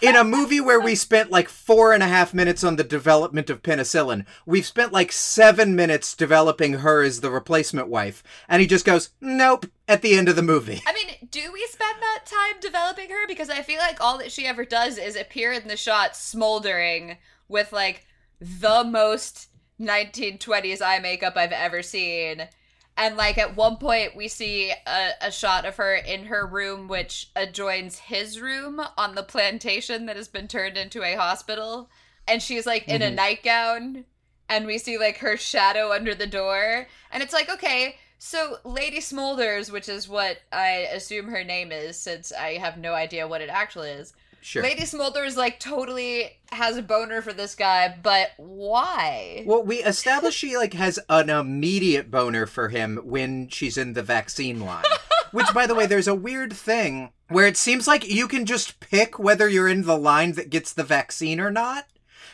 in 0.02 0.16
a 0.16 0.24
movie 0.24 0.60
where 0.60 0.80
we 0.80 0.94
spent 0.94 1.30
like 1.30 1.48
four 1.48 1.92
and 1.92 2.02
a 2.02 2.06
half 2.06 2.34
minutes 2.34 2.62
on 2.62 2.76
the 2.76 2.84
development 2.84 3.48
of 3.48 3.62
penicillin, 3.62 4.26
we've 4.44 4.66
spent 4.66 4.92
like 4.92 5.10
seven 5.10 5.74
minutes 5.74 6.14
developing 6.14 6.74
her 6.74 7.02
as 7.02 7.20
the 7.20 7.30
replacement 7.30 7.88
wife, 7.88 8.22
and 8.48 8.60
he 8.60 8.66
just 8.66 8.84
goes, 8.84 9.10
"Nope." 9.20 9.66
At 9.86 10.00
the 10.00 10.16
end 10.16 10.30
of 10.30 10.36
the 10.36 10.42
movie, 10.42 10.82
I 10.86 10.94
mean, 10.94 11.28
do 11.30 11.52
we 11.52 11.66
spend 11.66 11.96
that 12.00 12.24
time 12.24 12.60
developing 12.60 13.10
her? 13.10 13.26
Because 13.26 13.50
I 13.50 13.62
feel 13.62 13.78
like 13.78 14.00
all 14.00 14.16
that 14.18 14.32
she 14.32 14.46
ever 14.46 14.64
does 14.64 14.96
is 14.96 15.14
appear 15.14 15.52
in 15.52 15.68
the 15.68 15.76
shot 15.76 16.16
smoldering 16.16 17.18
with 17.48 17.70
like 17.72 18.06
the 18.40 18.82
most 18.84 19.48
1920s 19.80 20.80
eye 20.80 20.98
makeup 21.00 21.34
I've 21.36 21.52
ever 21.52 21.82
seen. 21.82 22.48
And 22.96 23.16
like 23.16 23.38
at 23.38 23.56
one 23.56 23.76
point, 23.76 24.14
we 24.14 24.28
see 24.28 24.72
a, 24.86 25.10
a 25.20 25.32
shot 25.32 25.64
of 25.64 25.76
her 25.76 25.94
in 25.94 26.26
her 26.26 26.46
room, 26.46 26.86
which 26.86 27.30
adjoins 27.34 27.98
his 27.98 28.40
room 28.40 28.80
on 28.96 29.14
the 29.14 29.22
plantation 29.24 30.06
that 30.06 30.16
has 30.16 30.28
been 30.28 30.46
turned 30.46 30.76
into 30.76 31.02
a 31.02 31.16
hospital. 31.16 31.90
And 32.28 32.40
she's 32.40 32.66
like 32.66 32.86
in 32.88 33.02
a 33.02 33.06
mm-hmm. 33.06 33.16
nightgown, 33.16 34.04
and 34.48 34.66
we 34.66 34.78
see 34.78 34.96
like 34.96 35.18
her 35.18 35.36
shadow 35.36 35.92
under 35.92 36.14
the 36.14 36.26
door. 36.26 36.86
And 37.10 37.22
it's 37.22 37.32
like, 37.32 37.50
okay, 37.50 37.96
so 38.18 38.58
Lady 38.64 39.00
Smolders, 39.00 39.70
which 39.70 39.88
is 39.88 40.08
what 40.08 40.38
I 40.52 40.88
assume 40.92 41.28
her 41.28 41.44
name 41.44 41.72
is, 41.72 41.98
since 41.98 42.32
I 42.32 42.58
have 42.58 42.78
no 42.78 42.94
idea 42.94 43.28
what 43.28 43.40
it 43.40 43.50
actually 43.50 43.90
is. 43.90 44.14
Sure. 44.44 44.62
Lady 44.62 44.82
Smolders 44.82 45.36
like 45.36 45.58
totally 45.58 46.30
has 46.52 46.76
a 46.76 46.82
boner 46.82 47.22
for 47.22 47.32
this 47.32 47.54
guy, 47.54 47.96
but 48.02 48.30
why? 48.36 49.42
Well, 49.46 49.62
we 49.62 49.76
established 49.76 50.38
she 50.38 50.56
like 50.56 50.74
has 50.74 50.98
an 51.08 51.30
immediate 51.30 52.10
boner 52.10 52.46
for 52.46 52.68
him 52.68 53.00
when 53.04 53.48
she's 53.48 53.76
in 53.76 53.94
the 53.94 54.02
vaccine 54.02 54.60
line. 54.60 54.84
Which, 55.32 55.52
by 55.52 55.66
the 55.66 55.74
way, 55.74 55.86
there's 55.86 56.06
a 56.06 56.14
weird 56.14 56.52
thing 56.52 57.10
where 57.28 57.48
it 57.48 57.56
seems 57.56 57.88
like 57.88 58.08
you 58.08 58.28
can 58.28 58.46
just 58.46 58.78
pick 58.78 59.18
whether 59.18 59.48
you're 59.48 59.66
in 59.66 59.82
the 59.82 59.98
line 59.98 60.32
that 60.32 60.48
gets 60.48 60.72
the 60.72 60.84
vaccine 60.84 61.40
or 61.40 61.50
not. 61.50 61.86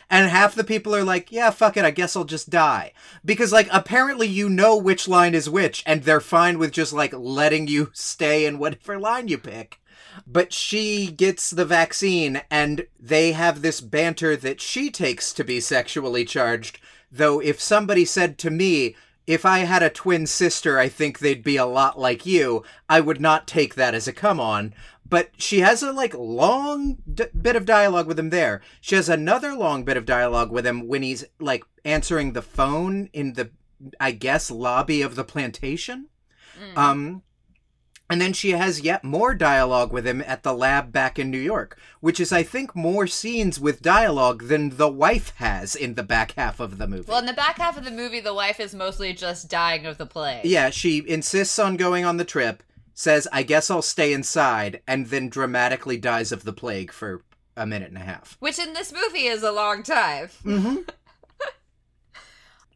And 0.07 0.29
half 0.29 0.53
the 0.53 0.63
people 0.63 0.93
are 0.93 1.03
like, 1.03 1.31
yeah, 1.31 1.49
fuck 1.49 1.77
it, 1.77 1.85
I 1.85 1.89
guess 1.89 2.15
I'll 2.15 2.25
just 2.25 2.51
die. 2.51 2.93
Because, 3.25 3.51
like, 3.51 3.69
apparently 3.71 4.27
you 4.27 4.49
know 4.49 4.77
which 4.77 5.07
line 5.07 5.33
is 5.33 5.49
which, 5.49 5.81
and 5.87 6.03
they're 6.03 6.19
fine 6.19 6.59
with 6.59 6.73
just, 6.73 6.93
like, 6.93 7.13
letting 7.13 7.67
you 7.67 7.89
stay 7.93 8.45
in 8.45 8.59
whatever 8.59 8.99
line 8.99 9.29
you 9.29 9.39
pick. 9.39 9.80
But 10.27 10.53
she 10.53 11.11
gets 11.11 11.49
the 11.49 11.65
vaccine, 11.65 12.41
and 12.49 12.87
they 12.99 13.31
have 13.31 13.61
this 13.61 13.81
banter 13.81 14.35
that 14.37 14.61
she 14.61 14.89
takes 14.89 15.33
to 15.33 15.43
be 15.43 15.59
sexually 15.59 16.25
charged. 16.25 16.79
Though, 17.11 17.39
if 17.41 17.59
somebody 17.59 18.05
said 18.05 18.37
to 18.39 18.49
me, 18.49 18.95
if 19.27 19.45
I 19.45 19.59
had 19.59 19.83
a 19.83 19.89
twin 19.89 20.27
sister, 20.27 20.79
I 20.79 20.89
think 20.89 21.19
they'd 21.19 21.43
be 21.43 21.57
a 21.57 21.65
lot 21.65 21.99
like 21.99 22.25
you, 22.25 22.63
I 22.89 22.99
would 23.01 23.21
not 23.21 23.47
take 23.47 23.75
that 23.75 23.93
as 23.93 24.07
a 24.07 24.13
come 24.13 24.39
on. 24.39 24.73
But 25.07 25.31
she 25.37 25.59
has 25.59 25.83
a 25.83 25.91
like 25.91 26.13
long 26.13 26.97
d- 27.13 27.25
bit 27.39 27.55
of 27.55 27.65
dialogue 27.65 28.07
with 28.07 28.17
him 28.17 28.29
there. 28.29 28.61
She 28.79 28.95
has 28.95 29.09
another 29.09 29.53
long 29.53 29.83
bit 29.83 29.97
of 29.97 30.05
dialogue 30.05 30.51
with 30.51 30.65
him 30.65 30.87
when 30.87 31.03
he's 31.03 31.25
like 31.39 31.63
answering 31.83 32.31
the 32.31 32.41
phone 32.41 33.09
in 33.11 33.33
the, 33.33 33.51
I 33.99 34.11
guess, 34.11 34.49
lobby 34.49 35.01
of 35.01 35.15
the 35.15 35.25
plantation. 35.25 36.07
Um, 36.77 37.23
and 38.11 38.19
then 38.19 38.33
she 38.33 38.51
has 38.51 38.81
yet 38.81 39.05
more 39.05 39.33
dialogue 39.33 39.93
with 39.93 40.05
him 40.05 40.21
at 40.27 40.43
the 40.43 40.53
lab 40.53 40.91
back 40.91 41.17
in 41.17 41.31
New 41.31 41.39
York, 41.39 41.79
which 42.01 42.19
is, 42.19 42.33
I 42.33 42.43
think, 42.43 42.75
more 42.75 43.07
scenes 43.07 43.57
with 43.57 43.81
dialogue 43.81 44.49
than 44.49 44.75
the 44.75 44.89
wife 44.89 45.31
has 45.37 45.77
in 45.77 45.93
the 45.93 46.03
back 46.03 46.33
half 46.33 46.59
of 46.59 46.77
the 46.77 46.87
movie. 46.87 47.05
Well, 47.07 47.19
in 47.19 47.25
the 47.25 47.31
back 47.31 47.57
half 47.57 47.77
of 47.77 47.85
the 47.85 47.91
movie, 47.91 48.19
the 48.19 48.33
wife 48.33 48.59
is 48.59 48.75
mostly 48.75 49.13
just 49.13 49.49
dying 49.49 49.85
of 49.85 49.97
the 49.97 50.05
plague. 50.05 50.43
yeah, 50.43 50.71
she 50.71 51.01
insists 51.07 51.57
on 51.57 51.77
going 51.77 52.03
on 52.03 52.17
the 52.17 52.25
trip, 52.25 52.63
says, 52.93 53.29
I 53.31 53.43
guess 53.43 53.71
I'll 53.71 53.81
stay 53.81 54.11
inside, 54.11 54.81
and 54.85 55.07
then 55.07 55.29
dramatically 55.29 55.97
dies 55.97 56.33
of 56.33 56.43
the 56.43 56.51
plague 56.51 56.91
for 56.91 57.23
a 57.55 57.65
minute 57.65 57.87
and 57.87 57.97
a 57.97 58.01
half. 58.01 58.35
Which 58.41 58.59
in 58.59 58.73
this 58.73 58.91
movie 58.91 59.27
is 59.27 59.41
a 59.41 59.53
long 59.53 59.83
time. 59.83 60.27
Mm-hmm. 60.43 60.75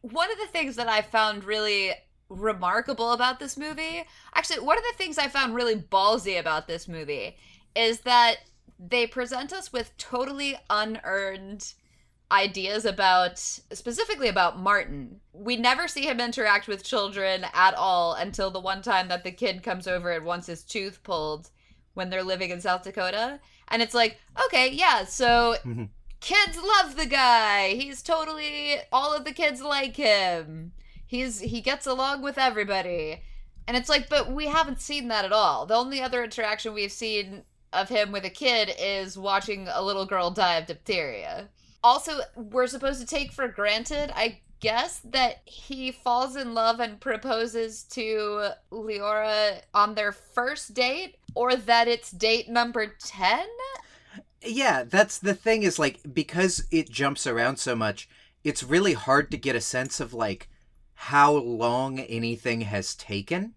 One 0.00 0.32
of 0.32 0.38
the 0.38 0.46
things 0.46 0.76
that 0.76 0.88
I 0.88 1.02
found 1.02 1.44
really 1.44 1.92
remarkable 2.28 3.12
about 3.12 3.38
this 3.38 3.56
movie, 3.56 4.04
actually, 4.34 4.60
one 4.60 4.78
of 4.78 4.84
the 4.84 4.96
things 4.96 5.18
I 5.18 5.28
found 5.28 5.54
really 5.54 5.76
ballsy 5.76 6.38
about 6.38 6.66
this 6.66 6.88
movie 6.88 7.36
is 7.74 8.00
that 8.00 8.36
they 8.78 9.06
present 9.06 9.52
us 9.52 9.72
with 9.72 9.96
totally 9.96 10.56
unearned 10.68 11.72
ideas 12.30 12.84
about 12.84 13.38
specifically 13.38 14.28
about 14.28 14.58
Martin. 14.58 15.20
We 15.32 15.56
never 15.56 15.86
see 15.86 16.02
him 16.02 16.18
interact 16.20 16.66
with 16.66 16.82
children 16.82 17.46
at 17.54 17.74
all 17.74 18.14
until 18.14 18.50
the 18.50 18.60
one 18.60 18.82
time 18.82 19.08
that 19.08 19.22
the 19.22 19.30
kid 19.30 19.62
comes 19.62 19.86
over 19.86 20.10
and 20.10 20.24
wants 20.24 20.48
his 20.48 20.64
tooth 20.64 21.02
pulled 21.04 21.50
when 21.94 22.10
they're 22.10 22.24
living 22.24 22.50
in 22.50 22.60
South 22.60 22.82
Dakota. 22.82 23.38
And 23.68 23.80
it's 23.80 23.94
like, 23.94 24.18
okay, 24.46 24.70
yeah, 24.72 25.04
so 25.04 25.56
Mhm. 25.64 25.88
kids 26.20 26.56
love 26.56 26.96
the 26.96 27.06
guy. 27.06 27.74
He's 27.74 28.02
totally 28.02 28.76
all 28.92 29.14
of 29.14 29.24
the 29.24 29.32
kids 29.32 29.62
like 29.62 29.96
him. 29.96 30.72
He's 31.06 31.40
he 31.40 31.60
gets 31.60 31.86
along 31.86 32.22
with 32.22 32.38
everybody. 32.38 33.22
And 33.68 33.76
it's 33.76 33.88
like, 33.88 34.08
but 34.08 34.30
we 34.30 34.46
haven't 34.46 34.80
seen 34.80 35.08
that 35.08 35.24
at 35.24 35.32
all. 35.32 35.66
The 35.66 35.74
only 35.74 36.00
other 36.00 36.22
interaction 36.22 36.72
we've 36.72 36.92
seen 36.92 37.42
of 37.72 37.88
him 37.88 38.12
with 38.12 38.24
a 38.24 38.30
kid 38.30 38.72
is 38.78 39.18
watching 39.18 39.68
a 39.72 39.82
little 39.82 40.06
girl 40.06 40.30
die 40.30 40.56
of 40.56 40.66
diphtheria. 40.66 41.48
Also, 41.82 42.20
we're 42.36 42.66
supposed 42.66 43.00
to 43.00 43.06
take 43.06 43.32
for 43.32 43.48
granted, 43.48 44.10
I 44.14 44.40
guess, 44.60 45.00
that 45.04 45.42
he 45.44 45.92
falls 45.92 46.36
in 46.36 46.54
love 46.54 46.80
and 46.80 47.00
proposes 47.00 47.82
to 47.84 48.50
Leora 48.72 49.60
on 49.74 49.94
their 49.94 50.12
first 50.12 50.74
date, 50.74 51.16
or 51.34 51.54
that 51.54 51.88
it's 51.88 52.10
date 52.10 52.48
number 52.48 52.94
10? 52.98 53.46
Yeah, 54.42 54.84
that's 54.84 55.18
the 55.18 55.34
thing 55.34 55.62
is 55.62 55.78
like 55.78 56.00
because 56.12 56.66
it 56.70 56.88
jumps 56.88 57.26
around 57.26 57.58
so 57.58 57.74
much, 57.74 58.08
it's 58.44 58.62
really 58.62 58.94
hard 58.94 59.30
to 59.30 59.36
get 59.36 59.56
a 59.56 59.60
sense 59.60 60.00
of 60.00 60.14
like 60.14 60.48
how 60.96 61.32
long 61.32 62.00
anything 62.00 62.62
has 62.62 62.94
taken. 62.94 63.54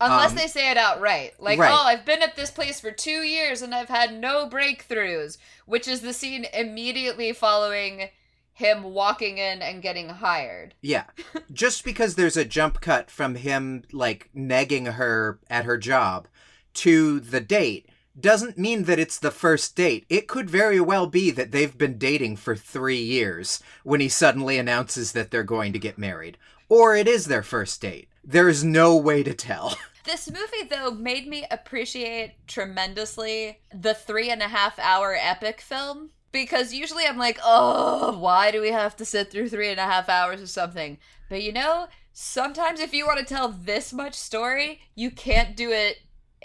Unless 0.00 0.30
Um, 0.32 0.36
they 0.36 0.48
say 0.48 0.70
it 0.70 0.76
outright. 0.76 1.34
Like, 1.38 1.60
right. 1.60 1.72
oh, 1.72 1.86
I've 1.86 2.04
been 2.04 2.22
at 2.22 2.34
this 2.34 2.50
place 2.50 2.80
for 2.80 2.90
two 2.90 3.22
years 3.22 3.62
and 3.62 3.72
I've 3.72 3.88
had 3.88 4.12
no 4.12 4.48
breakthroughs, 4.48 5.38
which 5.64 5.86
is 5.86 6.00
the 6.00 6.12
scene 6.12 6.46
immediately 6.52 7.32
following 7.32 8.08
him 8.52 8.82
walking 8.82 9.38
in 9.38 9.62
and 9.62 9.80
getting 9.80 10.08
hired. 10.08 10.74
Yeah. 10.82 11.04
Just 11.52 11.84
because 11.84 12.16
there's 12.16 12.36
a 12.36 12.44
jump 12.44 12.80
cut 12.80 13.10
from 13.10 13.36
him 13.36 13.84
like 13.92 14.28
negging 14.36 14.94
her 14.94 15.38
at 15.48 15.64
her 15.64 15.78
job 15.78 16.26
to 16.74 17.20
the 17.20 17.40
date 17.40 17.88
doesn't 18.18 18.58
mean 18.58 18.84
that 18.84 18.98
it's 18.98 19.18
the 19.18 19.30
first 19.30 19.74
date. 19.76 20.04
It 20.08 20.28
could 20.28 20.50
very 20.50 20.80
well 20.80 21.06
be 21.06 21.30
that 21.30 21.50
they've 21.50 21.76
been 21.76 21.98
dating 21.98 22.36
for 22.36 22.54
3 22.54 22.96
years 22.96 23.62
when 23.84 24.00
he 24.00 24.08
suddenly 24.08 24.58
announces 24.58 25.12
that 25.12 25.30
they're 25.30 25.42
going 25.42 25.72
to 25.72 25.78
get 25.78 25.98
married. 25.98 26.38
Or 26.68 26.96
it 26.96 27.08
is 27.08 27.26
their 27.26 27.42
first 27.42 27.80
date. 27.80 28.08
There's 28.24 28.62
no 28.62 28.96
way 28.96 29.22
to 29.22 29.34
tell. 29.34 29.76
This 30.04 30.28
movie, 30.28 30.68
though, 30.68 30.90
made 30.90 31.28
me 31.28 31.46
appreciate 31.48 32.34
tremendously 32.48 33.60
the 33.72 33.94
three 33.94 34.30
and 34.30 34.42
a 34.42 34.48
half 34.48 34.76
hour 34.78 35.16
epic 35.18 35.60
film. 35.60 36.10
Because 36.32 36.72
usually 36.72 37.06
I'm 37.06 37.18
like, 37.18 37.38
oh, 37.44 38.18
why 38.18 38.50
do 38.50 38.60
we 38.60 38.72
have 38.72 38.96
to 38.96 39.04
sit 39.04 39.30
through 39.30 39.50
three 39.50 39.70
and 39.70 39.78
a 39.78 39.84
half 39.84 40.08
hours 40.08 40.40
or 40.40 40.46
something? 40.46 40.98
But 41.28 41.42
you 41.42 41.52
know, 41.52 41.86
sometimes 42.12 42.80
if 42.80 42.92
you 42.92 43.06
want 43.06 43.20
to 43.20 43.24
tell 43.24 43.48
this 43.48 43.92
much 43.92 44.14
story, 44.14 44.80
you 44.94 45.10
can't 45.10 45.54
do 45.54 45.70
it 45.70 45.98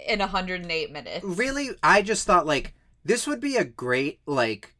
in 0.06 0.18
108 0.20 0.92
minutes. 0.92 1.24
really 1.24 1.70
i 1.82 2.02
just 2.02 2.26
thought 2.26 2.46
like 2.46 2.74
this 3.04 3.26
would 3.26 3.40
be 3.40 3.56
a 3.56 3.64
great 3.64 4.20
like 4.26 4.74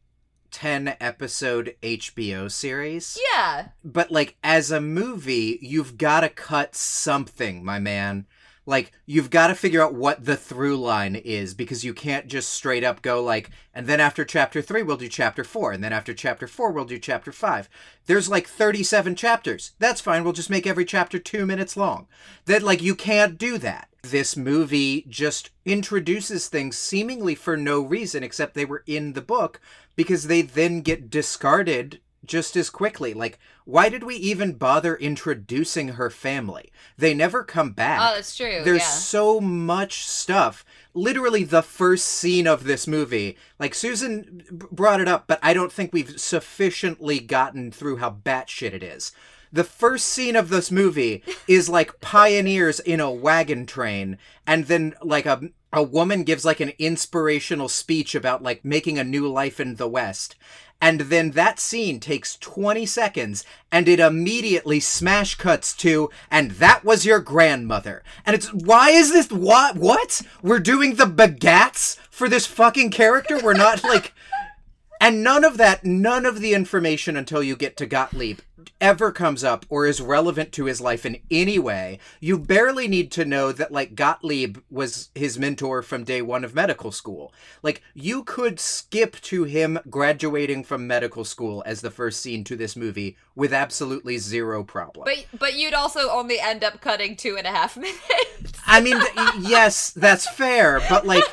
10 0.51 0.95
episode 0.99 1.75
hbo 1.83 2.51
series 2.51 3.17
Yeah. 3.33 3.67
but 3.83 4.11
like 4.11 4.35
as 4.43 4.71
a 4.71 4.81
movie 4.81 5.59
you've 5.61 5.97
got 5.97 6.21
to 6.21 6.29
cut 6.29 6.75
something 6.75 7.63
my 7.63 7.79
man 7.79 8.25
like 8.69 8.91
you've 9.07 9.31
got 9.31 9.47
to 9.47 9.55
figure 9.55 9.81
out 9.81 9.95
what 9.95 10.23
the 10.23 10.37
through 10.37 10.77
line 10.77 11.15
is 11.15 11.55
because 11.55 11.83
you 11.83 11.91
can't 11.91 12.27
just 12.27 12.53
straight 12.53 12.83
up 12.83 13.01
go 13.01 13.21
like 13.21 13.49
and 13.73 13.87
then 13.87 13.99
after 13.99 14.23
chapter 14.23 14.61
3 14.61 14.83
we'll 14.83 14.95
do 14.95 15.09
chapter 15.09 15.43
4 15.43 15.71
and 15.71 15.83
then 15.83 15.91
after 15.91 16.13
chapter 16.13 16.47
4 16.47 16.71
we'll 16.71 16.85
do 16.85 16.99
chapter 16.99 17.31
5 17.31 17.67
there's 18.05 18.29
like 18.29 18.47
37 18.47 19.15
chapters. 19.15 19.71
That's 19.79 20.01
fine 20.01 20.23
we'll 20.23 20.33
just 20.33 20.51
make 20.51 20.67
every 20.67 20.85
chapter 20.85 21.17
2 21.17 21.45
minutes 21.45 21.75
long. 21.75 22.07
That 22.45 22.61
like 22.61 22.81
you 22.81 22.95
can't 22.95 23.39
do 23.39 23.57
that. 23.57 23.89
This 24.03 24.37
movie 24.37 25.05
just 25.09 25.49
introduces 25.65 26.47
things 26.47 26.77
seemingly 26.77 27.35
for 27.35 27.57
no 27.57 27.81
reason 27.81 28.23
except 28.23 28.53
they 28.53 28.65
were 28.65 28.83
in 28.85 29.13
the 29.13 29.21
book 29.21 29.59
because 29.95 30.27
they 30.27 30.43
then 30.43 30.81
get 30.81 31.09
discarded 31.09 31.99
just 32.25 32.55
as 32.55 32.69
quickly. 32.69 33.13
Like, 33.13 33.39
why 33.65 33.89
did 33.89 34.03
we 34.03 34.15
even 34.15 34.53
bother 34.53 34.95
introducing 34.95 35.89
her 35.89 36.09
family? 36.09 36.71
They 36.97 37.13
never 37.13 37.43
come 37.43 37.71
back. 37.71 37.99
Oh, 38.01 38.15
that's 38.15 38.35
true. 38.35 38.61
There's 38.63 38.81
yeah. 38.81 38.87
so 38.87 39.39
much 39.39 40.05
stuff. 40.05 40.65
Literally, 40.93 41.43
the 41.43 41.61
first 41.61 42.05
scene 42.05 42.47
of 42.47 42.63
this 42.63 42.87
movie, 42.87 43.37
like 43.59 43.75
Susan 43.75 44.43
b- 44.49 44.65
brought 44.71 45.01
it 45.01 45.07
up, 45.07 45.25
but 45.27 45.39
I 45.41 45.53
don't 45.53 45.71
think 45.71 45.93
we've 45.93 46.19
sufficiently 46.19 47.19
gotten 47.19 47.71
through 47.71 47.97
how 47.97 48.11
batshit 48.11 48.73
it 48.73 48.83
is. 48.83 49.11
The 49.51 49.63
first 49.63 50.05
scene 50.05 50.35
of 50.35 50.49
this 50.49 50.71
movie 50.71 51.23
is 51.47 51.69
like 51.69 52.01
pioneers 52.01 52.79
in 52.79 52.99
a 52.99 53.11
wagon 53.11 53.65
train, 53.65 54.17
and 54.45 54.65
then 54.65 54.93
like 55.01 55.25
a 55.25 55.49
a 55.71 55.83
woman 55.83 56.23
gives 56.23 56.45
like 56.45 56.59
an 56.59 56.73
inspirational 56.79 57.69
speech 57.69 58.15
about 58.15 58.41
like 58.41 58.65
making 58.65 58.97
a 58.97 59.03
new 59.03 59.27
life 59.27 59.59
in 59.59 59.75
the 59.75 59.87
West. 59.87 60.35
And 60.81 61.01
then 61.01 61.31
that 61.31 61.59
scene 61.59 61.99
takes 61.99 62.37
20 62.37 62.85
seconds 62.85 63.43
and 63.71 63.87
it 63.87 63.99
immediately 63.99 64.79
smash 64.79 65.35
cuts 65.35 65.73
to, 65.77 66.09
and 66.31 66.51
that 66.51 66.85
was 66.85 67.05
your 67.05 67.19
grandmother. 67.19 68.01
And 68.25 68.33
it's, 68.33 68.53
why 68.53 68.91
is 68.91 69.11
this, 69.11 69.29
what, 69.29 69.75
what? 69.75 70.21
We're 70.41 70.59
doing 70.59 70.95
the 70.95 71.05
bagats 71.05 71.97
for 72.09 72.29
this 72.29 72.45
fucking 72.45 72.91
character? 72.91 73.39
We're 73.39 73.53
not 73.53 73.83
like, 73.83 74.13
and 75.01 75.21
none 75.21 75.43
of 75.43 75.57
that, 75.57 75.83
none 75.83 76.25
of 76.25 76.39
the 76.39 76.53
information 76.53 77.17
until 77.17 77.43
you 77.43 77.57
get 77.57 77.75
to 77.77 77.85
Gottlieb 77.85 78.39
ever 78.79 79.11
comes 79.11 79.43
up 79.43 79.65
or 79.69 79.85
is 79.85 80.01
relevant 80.01 80.51
to 80.53 80.65
his 80.65 80.81
life 80.81 81.05
in 81.05 81.19
any 81.29 81.59
way. 81.59 81.99
You 82.19 82.37
barely 82.37 82.87
need 82.87 83.11
to 83.13 83.25
know 83.25 83.51
that, 83.51 83.71
like, 83.71 83.95
Gottlieb 83.95 84.57
was 84.69 85.09
his 85.15 85.37
mentor 85.37 85.81
from 85.81 86.03
day 86.03 86.21
one 86.21 86.43
of 86.43 86.55
medical 86.55 86.91
school. 86.91 87.33
Like, 87.61 87.81
you 87.93 88.23
could 88.23 88.59
skip 88.59 89.19
to 89.21 89.43
him 89.43 89.79
graduating 89.89 90.63
from 90.63 90.87
medical 90.87 91.23
school 91.25 91.63
as 91.65 91.81
the 91.81 91.91
first 91.91 92.21
scene 92.21 92.43
to 92.45 92.55
this 92.55 92.75
movie 92.75 93.17
with 93.35 93.53
absolutely 93.53 94.17
zero 94.17 94.63
problem. 94.63 95.05
But 95.05 95.39
but 95.39 95.55
you'd 95.55 95.73
also 95.73 96.09
only 96.09 96.39
end 96.39 96.63
up 96.63 96.81
cutting 96.81 97.15
two 97.15 97.37
and 97.37 97.47
a 97.47 97.51
half 97.51 97.77
minutes. 97.77 98.53
I 98.65 98.81
mean, 98.81 98.99
yes, 99.39 99.91
that's 99.91 100.29
fair, 100.29 100.81
but, 100.89 101.05
like, 101.05 101.23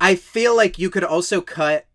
I 0.00 0.16
feel 0.16 0.56
like 0.56 0.78
you 0.78 0.90
could 0.90 1.04
also 1.04 1.40
cut 1.40 1.86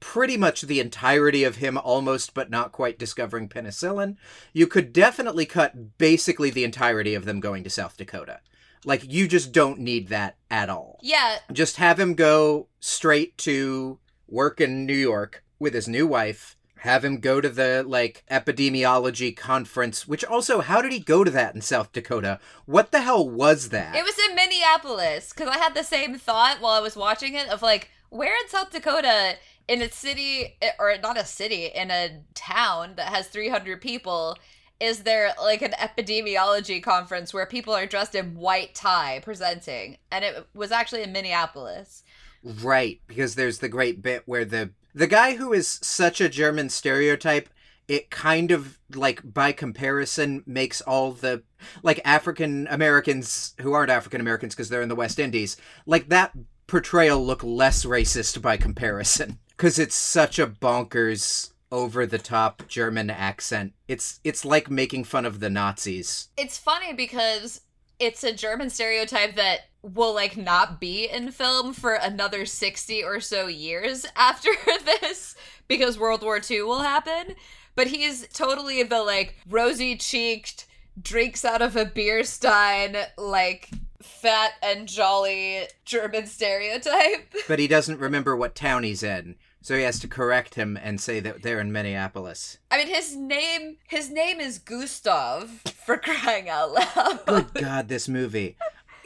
pretty 0.00 0.36
much 0.36 0.62
the 0.62 0.80
entirety 0.80 1.44
of 1.44 1.56
him 1.56 1.78
almost 1.78 2.34
but 2.34 2.50
not 2.50 2.72
quite 2.72 2.98
discovering 2.98 3.48
penicillin. 3.48 4.16
You 4.52 4.66
could 4.66 4.92
definitely 4.92 5.46
cut 5.46 5.98
basically 5.98 6.50
the 6.50 6.64
entirety 6.64 7.14
of 7.14 7.24
them 7.24 7.40
going 7.40 7.64
to 7.64 7.70
South 7.70 7.96
Dakota. 7.96 8.40
Like 8.84 9.10
you 9.10 9.26
just 9.26 9.52
don't 9.52 9.80
need 9.80 10.08
that 10.08 10.36
at 10.50 10.68
all. 10.70 11.00
Yeah, 11.02 11.38
Just 11.52 11.76
have 11.76 11.98
him 11.98 12.14
go 12.14 12.68
straight 12.78 13.36
to 13.38 13.98
work 14.28 14.60
in 14.60 14.86
New 14.86 14.94
York 14.94 15.42
with 15.58 15.74
his 15.74 15.88
new 15.88 16.06
wife. 16.06 16.56
Have 16.80 17.04
him 17.04 17.18
go 17.18 17.40
to 17.40 17.48
the 17.48 17.82
like 17.86 18.22
epidemiology 18.30 19.36
conference, 19.36 20.06
which 20.06 20.24
also 20.24 20.60
how 20.60 20.80
did 20.82 20.92
he 20.92 21.00
go 21.00 21.24
to 21.24 21.30
that 21.30 21.54
in 21.54 21.60
South 21.62 21.90
Dakota? 21.92 22.38
What 22.64 22.92
the 22.92 23.00
hell 23.00 23.28
was 23.28 23.70
that? 23.70 23.96
it 23.96 24.04
was 24.04 24.18
in 24.28 24.36
Minneapolis 24.36 25.32
because 25.32 25.48
I 25.48 25.58
had 25.58 25.74
the 25.74 25.82
same 25.82 26.16
thought 26.18 26.60
while 26.60 26.72
I 26.74 26.80
was 26.80 26.94
watching 26.96 27.34
it 27.34 27.48
of 27.48 27.62
like, 27.62 27.90
where 28.10 28.34
in 28.42 28.48
South 28.48 28.70
Dakota, 28.70 29.36
in 29.68 29.82
a 29.82 29.90
city 29.90 30.56
or 30.78 30.94
not 31.02 31.18
a 31.18 31.24
city, 31.24 31.66
in 31.66 31.90
a 31.90 32.20
town 32.34 32.94
that 32.96 33.08
has 33.08 33.28
300 33.28 33.80
people, 33.80 34.38
is 34.80 35.04
there 35.04 35.32
like 35.40 35.62
an 35.62 35.72
epidemiology 35.72 36.82
conference 36.82 37.32
where 37.32 37.46
people 37.46 37.74
are 37.74 37.86
dressed 37.86 38.14
in 38.14 38.36
white 38.36 38.74
tie 38.74 39.20
presenting? 39.22 39.98
And 40.10 40.24
it 40.24 40.46
was 40.54 40.70
actually 40.70 41.02
in 41.02 41.12
Minneapolis. 41.12 42.02
Right, 42.42 43.00
because 43.06 43.34
there's 43.34 43.58
the 43.58 43.68
great 43.68 44.02
bit 44.02 44.22
where 44.26 44.44
the 44.44 44.70
the 44.94 45.06
guy 45.06 45.36
who 45.36 45.52
is 45.52 45.78
such 45.82 46.20
a 46.20 46.28
German 46.28 46.70
stereotype, 46.70 47.48
it 47.88 48.10
kind 48.10 48.50
of 48.50 48.78
like 48.94 49.20
by 49.34 49.52
comparison 49.52 50.42
makes 50.46 50.80
all 50.80 51.12
the 51.12 51.42
like 51.82 52.00
African 52.04 52.66
Americans 52.70 53.54
who 53.60 53.72
aren't 53.72 53.90
African 53.90 54.20
Americans 54.20 54.54
because 54.54 54.68
they're 54.68 54.82
in 54.82 54.88
the 54.88 54.94
West 54.94 55.18
Indies, 55.18 55.56
like 55.86 56.08
that 56.08 56.32
portrayal 56.66 57.24
look 57.24 57.42
less 57.42 57.84
racist 57.84 58.40
by 58.42 58.56
comparison 58.56 59.38
because 59.48 59.78
it's 59.78 59.94
such 59.94 60.38
a 60.38 60.46
bonkers 60.46 61.50
over 61.72 62.06
the 62.06 62.18
top 62.18 62.66
German 62.68 63.10
accent. 63.10 63.72
It's 63.88 64.20
it's 64.24 64.44
like 64.44 64.70
making 64.70 65.04
fun 65.04 65.24
of 65.24 65.40
the 65.40 65.50
Nazis. 65.50 66.28
It's 66.36 66.58
funny 66.58 66.92
because 66.92 67.60
it's 67.98 68.24
a 68.24 68.32
German 68.32 68.70
stereotype 68.70 69.36
that 69.36 69.60
will 69.82 70.14
like 70.14 70.36
not 70.36 70.80
be 70.80 71.08
in 71.08 71.30
film 71.30 71.72
for 71.72 71.94
another 71.94 72.44
60 72.44 73.04
or 73.04 73.20
so 73.20 73.46
years 73.46 74.06
after 74.16 74.50
this 74.84 75.34
because 75.68 75.98
World 75.98 76.22
War 76.22 76.40
II 76.48 76.62
will 76.62 76.82
happen. 76.82 77.34
But 77.74 77.88
he's 77.88 78.26
totally 78.28 78.82
the 78.82 79.02
like 79.02 79.36
rosy 79.48 79.96
cheeked, 79.96 80.66
drinks 81.00 81.44
out 81.44 81.62
of 81.62 81.76
a 81.76 81.84
beer 81.84 82.24
stein, 82.24 82.96
like 83.18 83.70
fat 84.02 84.52
and 84.62 84.88
jolly 84.88 85.68
German 85.84 86.26
stereotype. 86.26 87.34
But 87.48 87.58
he 87.58 87.68
doesn't 87.68 88.00
remember 88.00 88.34
what 88.36 88.54
town 88.54 88.82
he's 88.82 89.02
in. 89.02 89.36
So 89.62 89.76
he 89.76 89.82
has 89.82 89.98
to 90.00 90.08
correct 90.08 90.54
him 90.54 90.76
and 90.80 91.00
say 91.00 91.18
that 91.20 91.42
they're 91.42 91.60
in 91.60 91.72
Minneapolis. 91.72 92.58
I 92.70 92.78
mean 92.78 92.88
his 92.88 93.16
name 93.16 93.78
his 93.88 94.10
name 94.10 94.40
is 94.40 94.58
Gustav 94.58 95.62
for 95.84 95.96
crying 95.96 96.48
out 96.48 96.72
loud. 96.72 97.26
Good 97.26 97.54
God, 97.54 97.88
this 97.88 98.08
movie. 98.08 98.56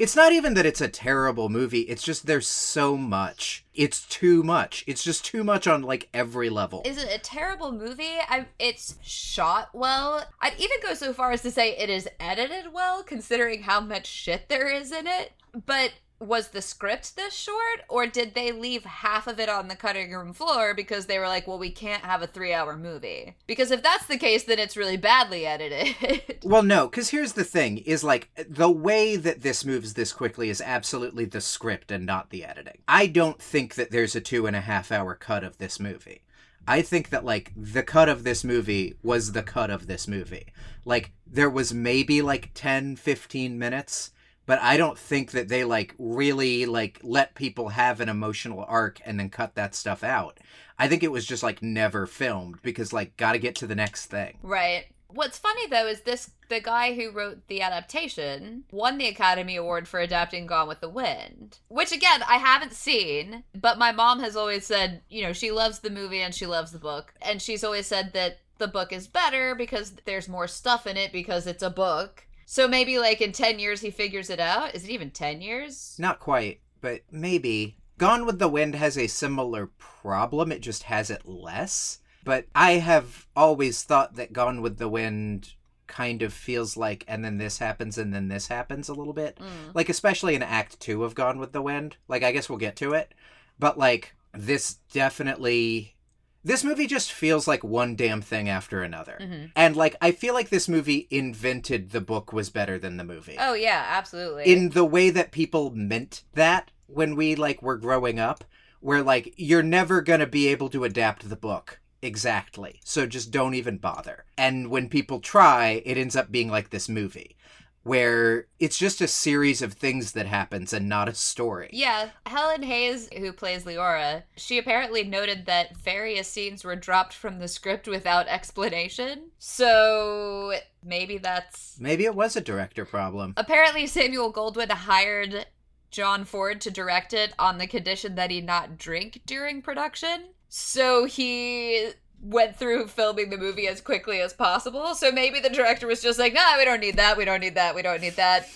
It's 0.01 0.17
not 0.17 0.33
even 0.33 0.55
that 0.55 0.65
it's 0.65 0.81
a 0.81 0.89
terrible 0.89 1.51
movie. 1.51 1.81
It's 1.81 2.03
just 2.03 2.25
there's 2.25 2.47
so 2.47 2.97
much. 2.97 3.67
It's 3.75 4.07
too 4.07 4.43
much. 4.43 4.83
It's 4.87 5.05
just 5.05 5.27
too 5.27 5.45
much 5.45 5.67
on 5.67 5.83
like 5.83 6.09
every 6.15 6.49
level. 6.49 6.81
Is 6.87 6.97
it 6.97 7.15
a 7.15 7.19
terrible 7.19 7.71
movie? 7.71 8.17
I, 8.27 8.47
it's 8.59 8.97
shot 9.03 9.69
well. 9.75 10.25
I'd 10.41 10.59
even 10.59 10.79
go 10.83 10.95
so 10.95 11.13
far 11.13 11.33
as 11.33 11.43
to 11.43 11.51
say 11.51 11.77
it 11.77 11.91
is 11.91 12.09
edited 12.19 12.73
well, 12.73 13.03
considering 13.03 13.65
how 13.65 13.79
much 13.81 14.07
shit 14.07 14.49
there 14.49 14.69
is 14.69 14.91
in 14.91 15.07
it. 15.07 15.33
But 15.67 15.93
was 16.21 16.49
the 16.49 16.63
script 16.63 17.17
this 17.17 17.35
short, 17.35 17.81
or 17.89 18.07
did 18.07 18.35
they 18.35 18.53
leave 18.53 18.85
half 18.85 19.27
of 19.27 19.41
it 19.41 19.49
on 19.49 19.69
the 19.69 19.75
cutting 19.75 20.13
room 20.13 20.33
floor 20.33 20.75
because 20.75 21.07
they 21.07 21.19
were 21.19 21.27
like, 21.27 21.49
well, 21.49 21.59
we 21.59 21.71
can't 21.71 22.05
have 22.05 22.23
a 22.23 22.27
three 22.27 22.53
hour 22.53 22.77
movie? 22.77 23.35
Because 23.47 23.71
if 23.71 23.83
that's 23.83 24.07
the 24.07 24.19
case, 24.19 24.45
then 24.45 24.59
it's 24.59 24.77
really 24.77 24.97
badly 24.97 25.47
edited. 25.47 26.39
Well, 26.43 26.63
no, 26.63 26.89
because 26.89 27.11
here's 27.11 27.35
the 27.35 27.45
thing: 27.45 27.79
is 27.79 28.03
like 28.03 28.29
the 28.49 28.71
way 28.71 29.17
that 29.17 29.43
this 29.43 29.65
moves 29.65 29.95
this 29.95 30.13
quickly 30.13 30.49
is 30.49 30.61
absolutely 30.61 31.25
the 31.25 31.41
script 31.41 31.91
and 31.91 32.07
not 32.07 32.31
the 32.31 32.45
editing. 32.45 32.79
I 32.89 33.07
don't 33.07 33.41
think 33.41 33.75
that 33.75 33.91
there's 33.91 34.17
a 34.17 34.21
two 34.21 34.47
and 34.47 34.57
a 34.57 34.61
half 34.61 34.91
hour 34.91 35.15
cut 35.15 35.45
of 35.45 35.59
this 35.59 35.79
movie. 35.79 36.23
I 36.67 36.83
think 36.83 37.11
that 37.11 37.25
like 37.25 37.53
the 37.57 37.83
cut 37.83 38.09
of 38.09 38.25
this 38.25 38.45
movie 38.45 38.95
was 39.03 39.33
the 39.33 39.43
cut 39.43 39.71
of 39.71 39.87
this 39.87 40.07
movie. 40.09 40.47
Like 40.85 41.13
there 41.27 41.51
was 41.51 41.75
maybe 41.75 42.23
like 42.23 42.51
10 42.55 42.97
15 42.97 43.59
minutes, 43.59 44.13
but 44.51 44.61
I 44.61 44.79
don't 44.79 44.99
think 44.99 45.31
that 45.31 45.47
they 45.47 45.63
like 45.63 45.95
really 45.97 46.67
like 46.67 46.99
let 47.05 47.37
people 47.37 47.69
have 47.69 48.01
an 48.01 48.09
emotional 48.09 48.65
arc 48.67 49.01
and 49.05 49.21
then 49.21 49.31
cut 49.31 49.55
that 49.55 49.77
stuff 49.77 50.03
out. 50.03 50.39
I 50.77 50.89
think 50.89 51.05
it 51.05 51.13
was 51.13 51.25
just 51.25 51.45
like 51.45 51.63
never 51.63 52.05
filmed 52.05 52.61
because 52.61 52.93
like 52.93 53.17
got 53.17 53.35
to 53.35 53.39
get 53.39 53.55
to 53.55 53.69
the 53.69 53.77
next 53.77 54.07
thing. 54.07 54.39
Right. 54.43 54.87
What's 55.07 55.39
funny 55.39 55.69
though 55.69 55.87
is 55.87 56.01
this 56.01 56.33
the 56.49 56.61
guy 56.61 56.95
who 56.95 57.13
wrote 57.13 57.47
the 57.47 57.63
adaptation 57.63 58.65
won 58.73 58.99
the 58.99 59.07
Academy 59.07 59.55
Award 59.55 59.87
for 59.87 60.01
adapting 60.01 60.49
Gone 60.49 60.67
with 60.67 60.81
the 60.81 60.89
Wind. 60.89 61.61
Which 61.69 61.93
again, 61.93 62.25
I 62.27 62.39
haven't 62.39 62.73
seen, 62.73 63.45
but 63.55 63.79
my 63.79 63.93
mom 63.93 64.19
has 64.19 64.35
always 64.35 64.67
said, 64.67 65.03
you 65.09 65.23
know, 65.23 65.33
she 65.33 65.53
loves 65.53 65.79
the 65.79 65.91
movie 65.91 66.23
and 66.23 66.35
she 66.35 66.47
loves 66.47 66.73
the 66.73 66.81
book. 66.81 67.15
And 67.23 67.41
she's 67.41 67.63
always 67.63 67.87
said 67.87 68.15
that 68.15 68.39
the 68.59 68.67
book 68.67 68.93
is 68.93 69.07
better 69.07 69.55
because 69.55 69.93
there's 70.07 70.29
more 70.29 70.49
stuff 70.49 70.89
in 70.89 70.97
it 70.97 71.13
because 71.13 71.47
it's 71.47 71.63
a 71.63 71.71
book. 71.71 72.25
So 72.51 72.67
maybe 72.67 72.99
like 72.99 73.21
in 73.21 73.31
10 73.31 73.61
years 73.61 73.81
he 73.81 73.93
figures 73.93 74.29
it 74.29 74.41
out. 74.41 74.75
Is 74.75 74.83
it 74.83 74.91
even 74.91 75.13
10 75.13 75.41
years? 75.41 75.95
Not 76.01 76.19
quite, 76.19 76.61
but 76.81 77.03
maybe. 77.09 77.77
Gone 77.97 78.27
with 78.27 78.41
the 78.41 78.49
Wind 78.49 78.75
has 78.75 78.99
a 78.99 79.07
similar 79.07 79.69
problem, 79.79 80.51
it 80.51 80.61
just 80.61 80.83
has 80.83 81.11
it 81.11 81.25
less. 81.25 82.01
But 82.25 82.47
I 82.53 82.73
have 82.73 83.29
always 83.37 83.85
thought 83.85 84.17
that 84.17 84.33
Gone 84.33 84.63
with 84.63 84.79
the 84.79 84.89
Wind 84.89 85.53
kind 85.87 86.23
of 86.23 86.33
feels 86.33 86.77
like, 86.77 87.05
and 87.07 87.25
then 87.25 87.39
this 87.39 87.59
happens, 87.59 87.97
and 87.97 88.13
then 88.13 88.27
this 88.27 88.49
happens 88.49 88.89
a 88.89 88.95
little 88.95 89.13
bit. 89.13 89.37
Mm. 89.37 89.73
Like, 89.73 89.89
especially 89.89 90.35
in 90.35 90.43
Act 90.43 90.81
2 90.81 91.05
of 91.05 91.15
Gone 91.15 91.39
with 91.39 91.53
the 91.53 91.63
Wind. 91.63 91.99
Like, 92.09 92.25
I 92.25 92.33
guess 92.33 92.49
we'll 92.49 92.59
get 92.59 92.75
to 92.77 92.95
it. 92.95 93.15
But, 93.61 93.79
like, 93.79 94.17
this 94.35 94.75
definitely. 94.93 95.95
This 96.43 96.65
movie 96.65 96.87
just 96.87 97.13
feels 97.13 97.47
like 97.47 97.63
one 97.63 97.97
damn 97.97 98.23
thing 98.23 98.49
after 98.49 98.83
another. 98.83 99.19
Mhm. 99.21 99.51
And, 99.55 99.77
like, 99.77 99.95
I 100.01 100.11
feel 100.13 100.33
like 100.33 100.49
this 100.49 100.69
movie 100.69 101.07
invented 101.11 101.91
the 101.91 102.01
book 102.01 102.33
was 102.33 102.49
better 102.49 102.79
than 102.79 102.97
the 102.97 103.05
movie 103.05 103.37
Oh 103.39 103.53
yeah, 103.55 103.85
absolutely. 103.89 104.45
in 104.51 104.71
the 104.71 104.85
way 104.85 105.11
that 105.11 105.33
people 105.33 105.71
meant 105.75 106.23
that 106.35 106.71
when 106.87 107.15
we 107.15 107.35
like 107.35 107.63
were 107.63 107.77
growing 107.77 108.19
up 108.19 108.45
where 108.81 109.03
like 109.03 109.35
you're 109.37 109.63
never 109.63 110.01
going 110.01 110.21
to 110.21 110.27
be 110.27 110.49
able 110.49 110.69
to 110.71 110.83
adapt 110.85 111.29
the 111.29 111.37
book 111.37 111.79
exactly 112.03 112.81
so 112.85 113.07
just 113.07 113.31
don't 113.31 113.55
even 113.55 113.77
bother 113.77 114.25
and 114.37 114.71
when 114.71 114.89
people 114.89 115.21
try 115.21 115.83
it 115.85 115.97
ends 115.99 116.17
up 116.17 116.33
being 116.33 116.49
like 116.51 116.71
this 116.71 116.89
movie 116.89 117.37
where 117.83 118.47
it's 118.59 118.79
just 118.79 119.01
a 119.01 119.09
series 119.09 119.63
of 119.63 119.73
things 119.73 120.13
that 120.13 120.27
happens 120.27 120.73
and 120.73 120.89
not 120.89 121.09
a 121.09 121.15
story 121.15 121.71
Yeah, 121.73 122.11
Helen 122.27 122.63
Hayes, 122.63 123.09
who 123.17 123.33
plays 123.33 123.65
Leora, 123.65 124.25
she 124.37 124.59
apparently 124.59 125.05
noted 125.05 125.47
that 125.47 125.77
various 125.77 126.29
scenes 126.29 126.65
were 126.65 126.77
dropped 126.77 127.15
from 127.15 127.39
the 127.39 127.49
script 127.49 127.89
without 127.89 128.29
explanation. 128.29 129.31
So 129.39 130.55
maybe 130.85 131.19
that's. 131.19 131.77
maybe 131.81 132.05
it 132.05 132.15
was 132.15 132.37
a 132.37 132.41
director 132.41 132.85
problem 132.85 133.35
Apparently, 133.37 133.87
Samuel 133.87 134.33
Goldwyn 134.33 134.71
hired 134.71 135.47
John 135.91 136.25
Ford 136.25 136.61
to 136.63 136.71
direct 136.71 137.13
it 137.13 137.33
on 137.39 137.59
the 137.59 137.67
condition 137.67 138.15
that 138.15 138.31
he 138.31 138.41
not 138.41 138.79
drink 138.79 139.23
during 139.27 139.63
production. 139.63 140.31
So 140.49 141.05
he 141.05 141.91
went 142.23 142.57
through 142.57 142.87
filming 142.87 143.31
the 143.31 143.39
movie 143.39 143.67
as 143.67 143.81
quickly 143.81 144.21
as 144.21 144.33
possible. 144.33 144.95
So 144.95 145.11
maybe 145.11 145.41
the 145.41 145.49
director 145.49 145.87
was 145.87 146.03
just 146.03 146.19
like, 146.19 146.35
nah, 146.35 146.59
we 146.59 146.65
don't 146.65 146.81
need 146.81 146.97
that. 146.97 147.17
We 147.17 147.25
don't 147.25 147.41
need 147.41 147.55
that. 147.55 147.75
We 147.75 147.83
don't 147.83 148.01
need 148.01 148.17
that. 148.17 148.49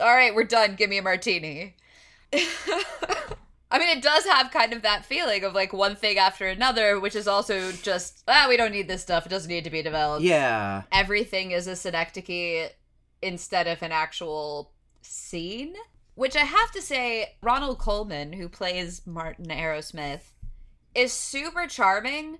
All 0.00 0.14
right, 0.14 0.34
we're 0.34 0.44
done. 0.44 0.76
Give 0.76 0.88
me 0.88 0.98
a 0.98 1.02
martini. 1.02 1.74
I 3.72 3.78
mean, 3.78 3.96
it 3.96 4.02
does 4.02 4.24
have 4.24 4.50
kind 4.50 4.72
of 4.72 4.82
that 4.82 5.04
feeling 5.04 5.44
of 5.44 5.54
like 5.54 5.72
one 5.72 5.94
thing 5.94 6.18
after 6.18 6.48
another, 6.48 6.98
which 6.98 7.14
is 7.14 7.28
also 7.28 7.70
just, 7.70 8.24
ah, 8.26 8.46
we 8.48 8.56
don't 8.56 8.72
need 8.72 8.88
this 8.88 9.02
stuff. 9.02 9.26
It 9.26 9.28
doesn't 9.28 9.48
need 9.48 9.64
to 9.64 9.70
be 9.70 9.82
developed. 9.82 10.24
Yeah. 10.24 10.82
Everything 10.90 11.52
is 11.52 11.66
a 11.66 11.76
synecdoche 11.76 12.70
instead 13.22 13.66
of 13.66 13.82
an 13.82 13.92
actual 13.92 14.72
scene. 15.02 15.74
Which 16.16 16.36
I 16.36 16.40
have 16.40 16.72
to 16.72 16.82
say, 16.82 17.36
Ronald 17.40 17.78
Colman, 17.78 18.32
who 18.32 18.48
plays 18.48 19.06
Martin 19.06 19.46
Arrowsmith, 19.46 20.32
is 20.94 21.12
super 21.12 21.66
charming, 21.66 22.38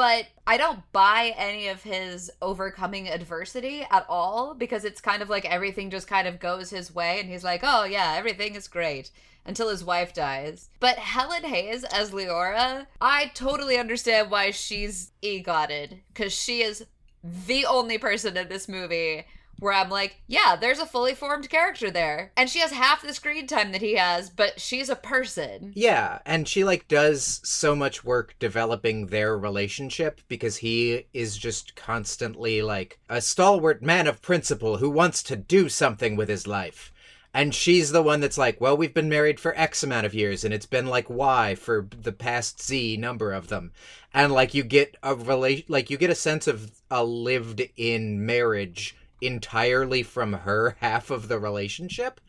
but 0.00 0.28
I 0.46 0.56
don't 0.56 0.90
buy 0.92 1.34
any 1.36 1.68
of 1.68 1.82
his 1.82 2.30
overcoming 2.40 3.06
adversity 3.06 3.86
at 3.90 4.06
all 4.08 4.54
because 4.54 4.86
it's 4.86 4.98
kind 4.98 5.20
of 5.20 5.28
like 5.28 5.44
everything 5.44 5.90
just 5.90 6.08
kind 6.08 6.26
of 6.26 6.40
goes 6.40 6.70
his 6.70 6.94
way 6.94 7.20
and 7.20 7.28
he's 7.28 7.44
like, 7.44 7.60
oh 7.62 7.84
yeah, 7.84 8.14
everything 8.16 8.54
is 8.54 8.66
great 8.66 9.10
until 9.44 9.68
his 9.68 9.84
wife 9.84 10.14
dies. 10.14 10.70
But 10.80 10.96
Helen 10.96 11.44
Hayes 11.44 11.84
as 11.84 12.12
Leora, 12.12 12.86
I 12.98 13.30
totally 13.34 13.76
understand 13.76 14.30
why 14.30 14.52
she's 14.52 15.12
egotted 15.20 16.00
because 16.14 16.32
she 16.32 16.62
is 16.62 16.86
the 17.22 17.66
only 17.66 17.98
person 17.98 18.38
in 18.38 18.48
this 18.48 18.70
movie 18.70 19.26
where 19.60 19.72
I'm 19.72 19.90
like, 19.90 20.20
yeah, 20.26 20.56
there's 20.60 20.78
a 20.78 20.86
fully 20.86 21.14
formed 21.14 21.48
character 21.48 21.90
there. 21.90 22.32
And 22.36 22.50
she 22.50 22.58
has 22.60 22.72
half 22.72 23.02
the 23.02 23.14
screen 23.14 23.46
time 23.46 23.72
that 23.72 23.82
he 23.82 23.94
has, 23.94 24.30
but 24.30 24.60
she's 24.60 24.88
a 24.88 24.96
person. 24.96 25.72
Yeah, 25.74 26.18
and 26.26 26.48
she 26.48 26.64
like 26.64 26.88
does 26.88 27.40
so 27.44 27.76
much 27.76 28.04
work 28.04 28.34
developing 28.38 29.06
their 29.06 29.38
relationship 29.38 30.20
because 30.28 30.58
he 30.58 31.06
is 31.12 31.36
just 31.36 31.76
constantly 31.76 32.62
like 32.62 32.98
a 33.08 33.20
stalwart 33.20 33.82
man 33.82 34.06
of 34.06 34.22
principle 34.22 34.78
who 34.78 34.90
wants 34.90 35.22
to 35.24 35.36
do 35.36 35.68
something 35.68 36.16
with 36.16 36.28
his 36.28 36.46
life. 36.46 36.92
And 37.32 37.54
she's 37.54 37.92
the 37.92 38.02
one 38.02 38.20
that's 38.20 38.38
like, 38.38 38.60
well, 38.60 38.76
we've 38.76 38.94
been 38.94 39.08
married 39.08 39.38
for 39.38 39.56
X 39.56 39.84
amount 39.84 40.04
of 40.04 40.14
years, 40.14 40.44
and 40.44 40.52
it's 40.52 40.66
been 40.66 40.86
like 40.86 41.08
Y 41.08 41.54
for 41.54 41.86
the 41.96 42.12
past 42.12 42.60
Z 42.60 42.96
number 42.96 43.32
of 43.32 43.46
them. 43.46 43.70
And 44.12 44.32
like 44.32 44.52
you 44.52 44.64
get 44.64 44.96
a 45.02 45.14
relation, 45.14 45.66
like 45.68 45.90
you 45.90 45.96
get 45.96 46.10
a 46.10 46.16
sense 46.16 46.48
of 46.48 46.72
a 46.90 47.04
lived 47.04 47.62
in 47.76 48.26
marriage 48.26 48.96
entirely 49.20 50.02
from 50.02 50.32
her 50.32 50.76
half 50.80 51.10
of 51.10 51.28
the 51.28 51.38
relationship 51.38 52.20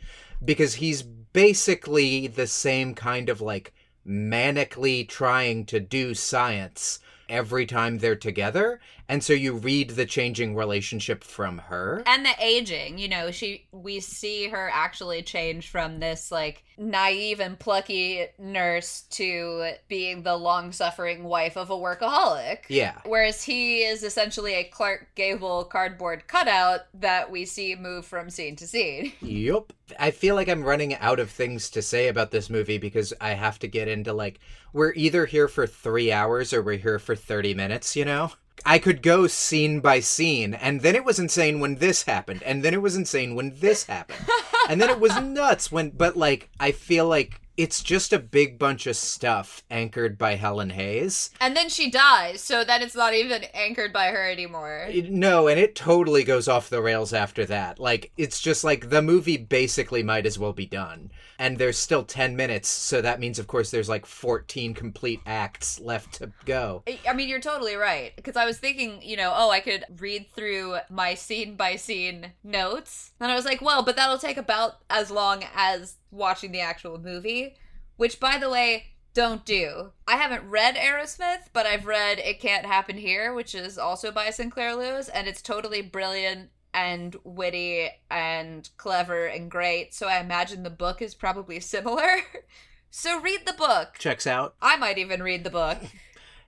because 0.44 0.76
he's 0.76 1.02
basically 1.02 2.28
the 2.28 2.48
same 2.48 2.94
kind 2.94 3.30
of 3.30 3.42
like 3.42 3.74
manically 4.06 5.08
trying 5.08 5.66
to 5.66 5.80
do 5.80 6.14
science 6.14 7.00
every 7.30 7.66
time 7.66 7.98
they're 7.98 8.16
together 8.16 8.80
and 9.12 9.22
so 9.22 9.34
you 9.34 9.54
read 9.54 9.92
the 9.92 10.06
changing 10.06 10.56
relationship 10.56 11.24
from 11.24 11.58
her? 11.58 12.02
And 12.06 12.26
the 12.26 12.34
aging 12.40 12.98
you 12.98 13.10
know 13.10 13.30
she 13.30 13.68
we 13.72 14.00
see 14.00 14.48
her 14.48 14.72
actually 14.74 15.22
change 15.22 15.70
from 15.70 16.00
this 16.00 16.32
like 16.32 16.64
naive 16.78 17.42
and 17.42 17.60
plucky 17.60 18.26
nurse 18.40 19.02
to 19.12 19.74
being 19.90 20.24
the 20.24 20.36
long-suffering 20.36 21.26
wife 21.26 21.58
of 21.58 21.70
a 21.70 21.76
workaholic. 21.76 22.60
Yeah. 22.70 23.00
Whereas 23.06 23.44
he 23.44 23.84
is 23.84 24.02
essentially 24.04 24.54
a 24.54 24.64
clark 24.64 25.10
gable 25.14 25.66
cardboard 25.66 26.28
cutout 26.28 26.82
that 26.94 27.30
we 27.30 27.46
see 27.46 27.76
move 27.76 28.06
from 28.06 28.30
scene 28.30 28.56
to 28.56 28.66
scene. 28.66 29.12
Yep 29.22 29.74
i 30.00 30.12
feel 30.12 30.36
like 30.36 30.48
i'm 30.48 30.64
running 30.64 30.96
out 30.96 31.20
of 31.20 31.30
things 31.30 31.70
to 31.70 31.82
say 31.82 32.08
about 32.08 32.32
this 32.32 32.50
movie 32.50 32.78
because 32.78 33.14
i 33.20 33.32
have 33.32 33.60
to 33.60 33.68
get 33.68 33.88
into 33.88 34.14
like 34.14 34.40
we're 34.74 34.94
either 34.94 35.26
here 35.26 35.48
for 35.48 35.68
three 35.68 36.12
hours 36.12 36.54
or 36.54 36.62
we're 36.62 36.78
here 36.78 37.00
for 37.00 37.16
30 37.16 37.54
minutes 37.54 37.96
you 37.96 38.06
know 38.06 38.32
I 38.66 38.80
could 38.80 39.02
go 39.02 39.28
scene 39.28 39.80
by 39.80 40.02
scene, 40.02 40.54
and 40.54 40.82
then 40.82 40.96
it 40.96 41.04
was 41.04 41.20
insane 41.20 41.60
when 41.60 41.76
this 41.76 42.04
happened, 42.04 42.44
and 42.44 42.64
then 42.64 42.74
it 42.74 42.82
was 42.82 42.96
insane 42.96 43.36
when 43.36 43.56
this 43.56 43.86
happened, 43.86 44.26
and 44.70 44.80
then 44.80 44.90
it 44.90 45.00
was 45.00 45.16
nuts 45.22 45.72
when. 45.72 45.90
But 45.90 46.16
like, 46.16 46.50
I 46.60 46.72
feel 46.72 47.08
like 47.08 47.42
it's 47.58 47.84
just 47.84 48.14
a 48.14 48.20
big 48.20 48.58
bunch 48.58 48.88
of 48.88 48.96
stuff 48.96 49.64
anchored 49.70 50.18
by 50.18 50.36
Helen 50.36 50.72
Hayes. 50.72 51.32
And 51.40 51.56
then 51.56 51.70
she 51.70 51.92
dies, 51.92 52.42
so 52.42 52.64
then 52.64 52.82
it's 52.82 52.96
not 52.96 53.14
even 53.14 53.44
anchored 53.54 53.92
by 53.92 54.08
her 54.08 54.30
anymore. 54.30 54.90
No, 55.10 55.48
and 55.48 55.60
it 55.60 55.76
totally 55.76 56.24
goes 56.24 56.48
off 56.48 56.70
the 56.70 56.82
rails 56.82 57.14
after 57.14 57.46
that. 57.46 57.78
Like, 57.78 58.12
it's 58.18 58.42
just 58.42 58.64
like 58.64 58.90
the 58.90 59.02
movie 59.02 59.38
basically 59.38 60.02
might 60.02 60.26
as 60.26 60.40
well 60.40 60.54
be 60.54 60.66
done. 60.66 61.12
And 61.42 61.58
there's 61.58 61.80
still 61.80 62.04
10 62.04 62.36
minutes, 62.36 62.70
so 62.70 63.02
that 63.02 63.20
means, 63.20 63.40
of 63.40 63.48
course, 63.48 63.72
there's 63.72 63.90
like 63.90 64.06
14 64.06 64.76
complete 64.76 65.22
acts 65.26 65.80
left 65.80 66.14
to 66.20 66.32
go. 66.46 66.84
I- 66.88 67.14
mean, 67.14 67.28
you're 67.28 67.40
totally 67.40 67.74
right. 67.74 68.16
Because 68.16 68.36
I 68.36 68.46
was 68.46 68.60
thinking, 68.60 69.02
you 69.02 69.18
know, 69.18 69.34
oh, 69.36 69.50
I 69.50 69.60
could 69.60 69.84
read 69.98 70.28
through 70.36 70.78
my 70.92 71.16
scene 71.16 71.56
by 71.56 71.78
scene 71.78 72.34
notes. 72.44 73.14
And 73.20 73.32
I 73.32 73.36
was 73.36 73.46
like, 73.46 73.60
well, 73.60 73.82
but 73.82 73.96
that'll 73.96 74.20
take 74.20 74.38
about 74.38 74.84
as 74.88 75.10
long 75.10 75.44
as 75.56 75.96
watching 76.12 76.52
the 76.52 76.62
actual 76.62 77.00
movie. 77.00 77.56
Which, 77.98 78.20
by 78.20 78.38
the 78.38 78.50
way, 78.52 78.92
don't 79.16 79.44
do. 79.44 79.94
I 80.08 80.18
haven't 80.18 80.48
read 80.48 80.76
Arrowsmith, 80.76 81.48
but 81.54 81.66
I've 81.66 81.88
read 81.88 82.20
It 82.20 82.40
Can't 82.40 82.68
Happen 82.68 82.98
Here, 82.98 83.34
which 83.34 83.56
is 83.56 83.80
also 83.80 84.12
by 84.12 84.30
Sinclair 84.30 84.76
Lewis, 84.76 85.10
and 85.10 85.28
it's 85.28 85.42
totally 85.42 85.82
brilliant 85.82 86.52
and 86.74 87.16
witty 87.24 87.90
and 88.10 88.70
clever 88.78 89.26
and 89.26 89.50
great. 89.52 89.94
So 89.94 90.08
I 90.08 90.20
imagine 90.20 90.64
the 90.64 90.70
book 90.70 91.02
is 91.02 91.16
probably 91.16 91.60
similar. 91.60 92.22
so 92.90 93.20
read 93.20 93.42
the 93.46 93.54
book. 93.54 93.96
Checks 94.00 94.28
out. 94.28 94.56
I 94.62 94.78
might 94.78 94.98
even 94.98 95.24
read 95.24 95.44
the 95.44 95.50
book. 95.50 95.78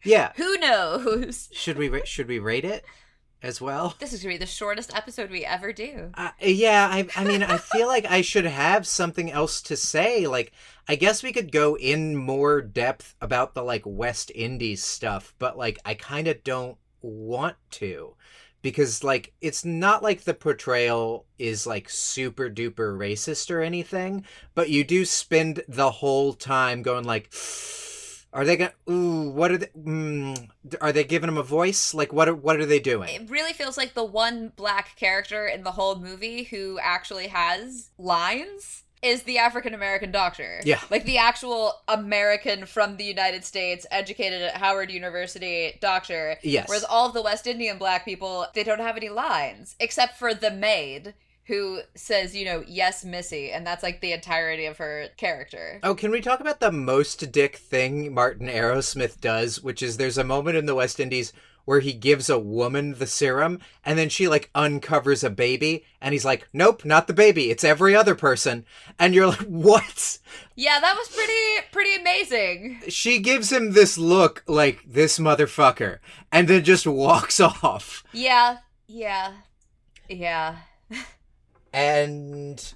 Yeah. 0.04 0.34
Who 0.36 0.58
knows? 0.58 1.50
Should 1.54 1.78
we 1.78 1.90
ra- 1.90 2.02
should 2.04 2.28
we 2.28 2.40
rate 2.40 2.66
it 2.66 2.84
as 3.42 3.62
well? 3.62 3.96
This 4.00 4.14
is 4.14 4.22
gonna 4.22 4.36
be 4.36 4.38
the 4.38 4.46
shortest 4.46 4.96
episode 4.96 5.32
we 5.32 5.46
ever 5.46 5.72
do. 5.72 6.12
Uh, 6.14 6.32
yeah, 6.42 6.90
I 6.92 7.08
I 7.16 7.24
mean, 7.24 7.42
I 7.42 7.58
feel 7.58 7.88
like 7.88 8.06
I 8.06 8.22
should 8.22 8.46
have 8.46 8.86
something 8.86 9.32
else 9.32 9.62
to 9.62 9.78
say. 9.78 10.28
Like, 10.28 10.52
I 10.88 10.96
guess 10.96 11.24
we 11.24 11.32
could 11.32 11.52
go 11.52 11.78
in 11.78 12.18
more 12.18 12.62
depth 12.62 13.16
about 13.22 13.54
the 13.54 13.64
like 13.64 13.84
West 13.86 14.32
Indies 14.36 14.84
stuff, 14.84 15.34
but 15.40 15.58
like 15.58 15.80
I 15.86 15.94
kind 15.94 16.28
of 16.28 16.44
don't 16.44 16.78
want 17.02 17.56
to 17.72 18.16
because 18.64 19.04
like 19.04 19.34
it's 19.42 19.64
not 19.64 20.02
like 20.02 20.24
the 20.24 20.34
portrayal 20.34 21.28
is 21.38 21.68
like 21.68 21.88
super 21.90 22.50
duper 22.50 22.98
racist 22.98 23.52
or 23.52 23.62
anything, 23.62 24.26
but 24.56 24.70
you 24.70 24.84
do 24.84 25.06
spend 25.06 25.62
the 25.68 25.92
whole 25.92 26.34
time 26.34 26.82
going 26.82 27.04
like 27.04 27.32
are 28.34 28.46
they 28.46 28.58
gonna? 28.58 28.74
Ooh, 28.90 29.30
what 29.30 29.52
are 29.52 29.58
they? 29.60 29.68
Mm, 29.68 30.48
are 30.82 30.92
they 30.92 31.04
giving 31.04 31.30
him 31.30 31.38
a 31.38 31.44
voice? 31.44 31.94
Like, 31.94 32.12
what? 32.12 32.28
Are, 32.28 32.34
what 32.34 32.60
are 32.60 32.66
they 32.66 32.80
doing? 32.80 33.10
It 33.10 33.30
really 33.30 33.54
feels 33.54 33.78
like 33.78 33.94
the 33.94 34.04
one 34.04 34.52
black 34.56 34.96
character 34.96 35.46
in 35.46 35.64
the 35.64 35.72
whole 35.72 36.00
movie 36.00 36.44
who 36.44 36.80
actually 36.82 37.28
has 37.28 37.92
lines 38.00 38.83
is 39.04 39.24
the 39.24 39.38
African 39.38 39.74
American 39.74 40.12
doctor. 40.12 40.62
Yeah. 40.64 40.80
Like 40.90 41.06
the 41.06 41.18
actual 41.18 41.74
American 41.88 42.66
from 42.66 42.98
the 42.98 43.04
United 43.04 43.44
States, 43.44 43.86
educated 43.92 44.42
at 44.42 44.58
Howard 44.58 44.90
University 44.90 45.78
doctor. 45.82 46.38
Yes. 46.42 46.68
Whereas 46.68 46.86
all 46.86 47.08
of 47.08 47.14
the 47.14 47.22
West 47.22 47.46
Indian 47.46 47.78
black 47.78 48.06
people, 48.06 48.48
they 48.54 48.64
don't 48.64 48.80
have 48.80 48.98
any 48.98 49.10
lines, 49.10 49.76
except 49.80 50.18
for 50.18 50.34
the 50.34 50.52
maid. 50.52 51.14
Who 51.48 51.82
says, 51.94 52.34
you 52.34 52.46
know, 52.46 52.64
yes, 52.66 53.04
Missy, 53.04 53.52
and 53.52 53.68
that's 53.68 53.84
like 53.84 54.00
the 54.00 54.14
entirety 54.14 54.66
of 54.66 54.78
her 54.78 55.10
character. 55.18 55.82
Oh, 55.84 55.94
can 55.94 56.10
we 56.10 56.22
talk 56.22 56.40
about 56.40 56.62
the 56.62 56.72
most 56.72 57.34
dick 57.34 57.58
thing 57.58 58.14
Martin 58.14 58.48
Arrowsmith 58.48 59.20
does, 59.20 59.62
which 59.62 59.84
is 59.84 59.98
there's 59.98 60.18
a 60.18 60.24
moment 60.24 60.56
in 60.56 60.68
the 60.68 60.76
West 60.76 61.02
Indies 61.02 61.34
where 61.66 61.80
he 61.80 61.94
gives 61.94 62.30
a 62.30 62.38
woman 62.40 62.96
the 62.96 63.08
serum 63.08 63.60
and 63.86 63.98
then 63.98 64.10
she 64.10 64.28
like 64.28 64.50
uncovers 64.54 65.24
a 65.24 65.30
baby 65.30 65.86
and 66.02 66.14
he's 66.14 66.26
like, 66.26 66.48
"Nope, 66.54 66.84
not 66.86 67.08
the 67.08 67.14
baby. 67.14 67.50
It's 67.50 67.64
every 67.64 67.96
other 67.96 68.16
person." 68.16 68.66
And 69.00 69.14
you're 69.14 69.28
like, 69.28 69.40
"What?" 69.48 70.20
Yeah, 70.56 70.80
that 70.80 70.96
was 70.98 71.08
pretty 71.10 71.68
pretty 71.72 71.96
amazing. 71.96 72.82
She 72.90 73.20
gives 73.20 73.52
him 73.52 73.72
this 73.72 73.98
look 73.98 74.44
like 74.48 74.82
this 74.86 75.20
motherfucker 75.20 76.00
and 76.32 76.48
then 76.48 76.64
just 76.64 76.86
walks 76.86 77.40
off. 77.40 78.04
Yeah, 78.12 78.58
yeah, 78.88 79.34
yeah. 80.10 80.58
and 81.74 82.74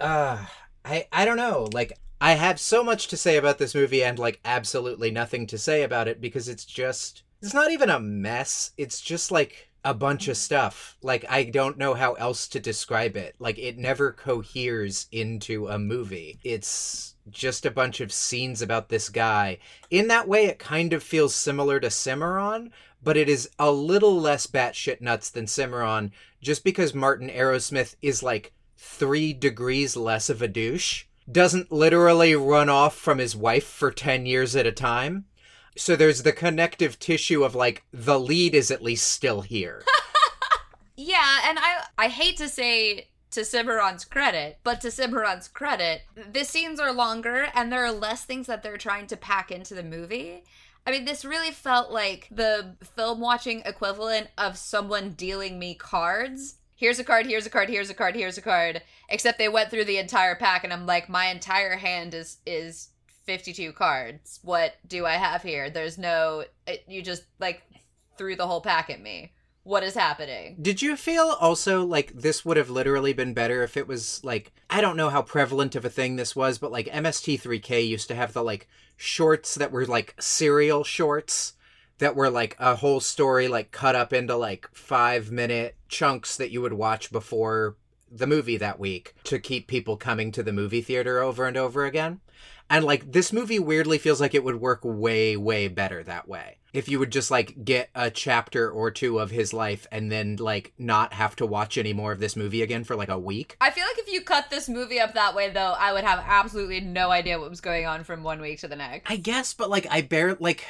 uh 0.00 0.44
i 0.84 1.06
i 1.12 1.24
don't 1.24 1.36
know 1.36 1.68
like 1.72 1.92
i 2.20 2.32
have 2.32 2.58
so 2.58 2.82
much 2.82 3.06
to 3.08 3.16
say 3.16 3.36
about 3.36 3.58
this 3.58 3.74
movie 3.74 4.02
and 4.02 4.18
like 4.18 4.40
absolutely 4.44 5.10
nothing 5.10 5.46
to 5.46 5.58
say 5.58 5.82
about 5.82 6.08
it 6.08 6.20
because 6.20 6.48
it's 6.48 6.64
just 6.64 7.22
it's 7.42 7.54
not 7.54 7.70
even 7.70 7.90
a 7.90 8.00
mess 8.00 8.72
it's 8.76 9.00
just 9.00 9.30
like 9.30 9.70
a 9.82 9.94
bunch 9.94 10.28
of 10.28 10.36
stuff. 10.36 10.96
Like 11.02 11.24
i 11.28 11.42
don't 11.44 11.78
know 11.78 11.94
how 11.94 12.12
else 12.14 12.46
to 12.48 12.60
describe 12.60 13.16
it. 13.16 13.34
Like 13.38 13.58
it 13.58 13.78
never 13.78 14.12
coheres 14.12 15.06
into 15.10 15.68
a 15.68 15.78
movie. 15.78 16.38
It's 16.44 17.14
just 17.30 17.64
a 17.64 17.70
bunch 17.70 18.00
of 18.00 18.12
scenes 18.12 18.60
about 18.60 18.88
this 18.88 19.08
guy. 19.08 19.58
In 19.90 20.08
that 20.08 20.28
way 20.28 20.46
it 20.46 20.58
kind 20.58 20.92
of 20.92 21.02
feels 21.02 21.34
similar 21.34 21.80
to 21.80 21.90
cimarron 21.90 22.72
but 23.02 23.16
it 23.16 23.28
is 23.28 23.48
a 23.58 23.70
little 23.70 24.20
less 24.20 24.46
batshit 24.46 25.00
nuts 25.00 25.30
than 25.30 25.46
cimarron 25.46 26.12
just 26.42 26.64
because 26.64 26.94
Martin 26.94 27.30
Arrowsmith 27.30 27.96
is 28.02 28.22
like 28.22 28.52
three 28.76 29.32
degrees 29.32 29.96
less 29.96 30.28
of 30.28 30.42
a 30.42 30.48
douche, 30.48 31.04
doesn't 31.30 31.72
literally 31.72 32.34
run 32.34 32.68
off 32.68 32.96
from 32.96 33.18
his 33.18 33.36
wife 33.36 33.66
for 33.66 33.90
10 33.90 34.26
years 34.26 34.56
at 34.56 34.66
a 34.66 34.72
time. 34.72 35.24
So 35.76 35.96
there's 35.96 36.22
the 36.22 36.32
connective 36.32 36.98
tissue 36.98 37.44
of 37.44 37.54
like 37.54 37.84
the 37.92 38.18
lead 38.18 38.54
is 38.54 38.70
at 38.70 38.82
least 38.82 39.10
still 39.10 39.42
here. 39.42 39.82
Yeah, 41.00 41.38
and 41.46 41.58
I 41.58 41.84
I 41.96 42.08
hate 42.08 42.36
to 42.36 42.48
say 42.48 43.08
to 43.30 43.40
Cimarron's 43.40 44.04
credit, 44.04 44.58
but 44.62 44.82
to 44.82 44.88
Cimarron's 44.88 45.48
credit, 45.48 46.02
the 46.30 46.44
scenes 46.44 46.78
are 46.78 46.92
longer 46.92 47.46
and 47.54 47.72
there 47.72 47.84
are 47.84 47.92
less 47.92 48.24
things 48.24 48.46
that 48.48 48.62
they're 48.62 48.76
trying 48.76 49.06
to 49.06 49.16
pack 49.16 49.50
into 49.50 49.74
the 49.74 49.82
movie. 49.82 50.44
I 50.86 50.90
mean, 50.90 51.06
this 51.06 51.24
really 51.24 51.52
felt 51.52 51.90
like 51.90 52.28
the 52.30 52.76
film 52.96 53.20
watching 53.20 53.62
equivalent 53.64 54.28
of 54.36 54.58
someone 54.58 55.12
dealing 55.12 55.58
me 55.58 55.74
cards. 55.74 56.56
Here's 56.76 56.98
a 56.98 57.04
card, 57.04 57.24
here's 57.24 57.46
a 57.46 57.50
card, 57.50 57.70
here's 57.70 57.88
a 57.88 57.94
card, 57.94 58.14
here's 58.14 58.36
a 58.36 58.42
card. 58.42 58.82
Except 59.08 59.38
they 59.38 59.48
went 59.48 59.70
through 59.70 59.84
the 59.86 59.98
entire 59.98 60.34
pack 60.34 60.64
and 60.64 60.72
I'm 60.72 60.84
like, 60.84 61.08
my 61.08 61.26
entire 61.26 61.76
hand 61.76 62.12
is 62.12 62.38
is 62.44 62.88
52 63.30 63.72
cards. 63.74 64.40
What 64.42 64.74
do 64.88 65.06
I 65.06 65.12
have 65.12 65.40
here? 65.40 65.70
There's 65.70 65.98
no 65.98 66.42
it, 66.66 66.82
you 66.88 67.00
just 67.00 67.22
like 67.38 67.62
threw 68.18 68.34
the 68.34 68.48
whole 68.48 68.60
pack 68.60 68.90
at 68.90 69.00
me 69.00 69.32
what 69.62 69.84
is 69.84 69.94
happening. 69.94 70.56
Did 70.60 70.82
you 70.82 70.96
feel 70.96 71.36
also 71.40 71.84
like 71.84 72.12
this 72.12 72.44
would 72.44 72.56
have 72.56 72.70
literally 72.70 73.12
been 73.12 73.32
better 73.32 73.62
if 73.62 73.76
it 73.76 73.86
was 73.86 74.20
like 74.24 74.50
I 74.68 74.80
don't 74.80 74.96
know 74.96 75.10
how 75.10 75.22
prevalent 75.22 75.76
of 75.76 75.84
a 75.84 75.90
thing 75.90 76.16
this 76.16 76.34
was, 76.34 76.58
but 76.58 76.72
like 76.72 76.86
MST3K 76.86 77.86
used 77.86 78.08
to 78.08 78.16
have 78.16 78.32
the 78.32 78.42
like 78.42 78.66
shorts 78.96 79.54
that 79.54 79.70
were 79.70 79.86
like 79.86 80.16
serial 80.18 80.82
shorts 80.82 81.52
that 81.98 82.16
were 82.16 82.30
like 82.30 82.56
a 82.58 82.74
whole 82.74 82.98
story 82.98 83.46
like 83.46 83.70
cut 83.70 83.94
up 83.94 84.12
into 84.12 84.34
like 84.34 84.68
5 84.72 85.30
minute 85.30 85.76
chunks 85.88 86.36
that 86.36 86.50
you 86.50 86.62
would 86.62 86.72
watch 86.72 87.12
before 87.12 87.76
the 88.10 88.26
movie 88.26 88.56
that 88.56 88.80
week 88.80 89.14
to 89.24 89.38
keep 89.38 89.66
people 89.66 89.96
coming 89.96 90.32
to 90.32 90.42
the 90.42 90.52
movie 90.52 90.82
theater 90.82 91.20
over 91.20 91.46
and 91.46 91.56
over 91.56 91.84
again. 91.84 92.20
And 92.68 92.84
like 92.84 93.12
this 93.12 93.32
movie 93.32 93.58
weirdly 93.58 93.98
feels 93.98 94.20
like 94.20 94.34
it 94.34 94.44
would 94.44 94.60
work 94.60 94.80
way, 94.84 95.36
way 95.36 95.68
better 95.68 96.04
that 96.04 96.28
way. 96.28 96.58
If 96.72 96.88
you 96.88 97.00
would 97.00 97.10
just 97.10 97.28
like 97.30 97.64
get 97.64 97.90
a 97.96 98.10
chapter 98.10 98.70
or 98.70 98.92
two 98.92 99.18
of 99.18 99.32
his 99.32 99.52
life 99.52 99.88
and 99.90 100.10
then 100.10 100.36
like 100.36 100.72
not 100.78 101.12
have 101.12 101.34
to 101.36 101.46
watch 101.46 101.76
any 101.76 101.92
more 101.92 102.12
of 102.12 102.20
this 102.20 102.36
movie 102.36 102.62
again 102.62 102.84
for 102.84 102.94
like 102.94 103.08
a 103.08 103.18
week. 103.18 103.56
I 103.60 103.70
feel 103.70 103.84
like 103.84 103.98
if 103.98 104.12
you 104.12 104.20
cut 104.20 104.50
this 104.50 104.68
movie 104.68 105.00
up 105.00 105.14
that 105.14 105.34
way 105.34 105.50
though, 105.50 105.74
I 105.76 105.92
would 105.92 106.04
have 106.04 106.22
absolutely 106.24 106.80
no 106.80 107.10
idea 107.10 107.40
what 107.40 107.50
was 107.50 107.60
going 107.60 107.86
on 107.86 108.04
from 108.04 108.22
one 108.22 108.40
week 108.40 108.60
to 108.60 108.68
the 108.68 108.76
next. 108.76 109.10
I 109.10 109.16
guess, 109.16 109.52
but 109.52 109.68
like 109.68 109.88
I 109.90 110.02
bear 110.02 110.36
like 110.38 110.64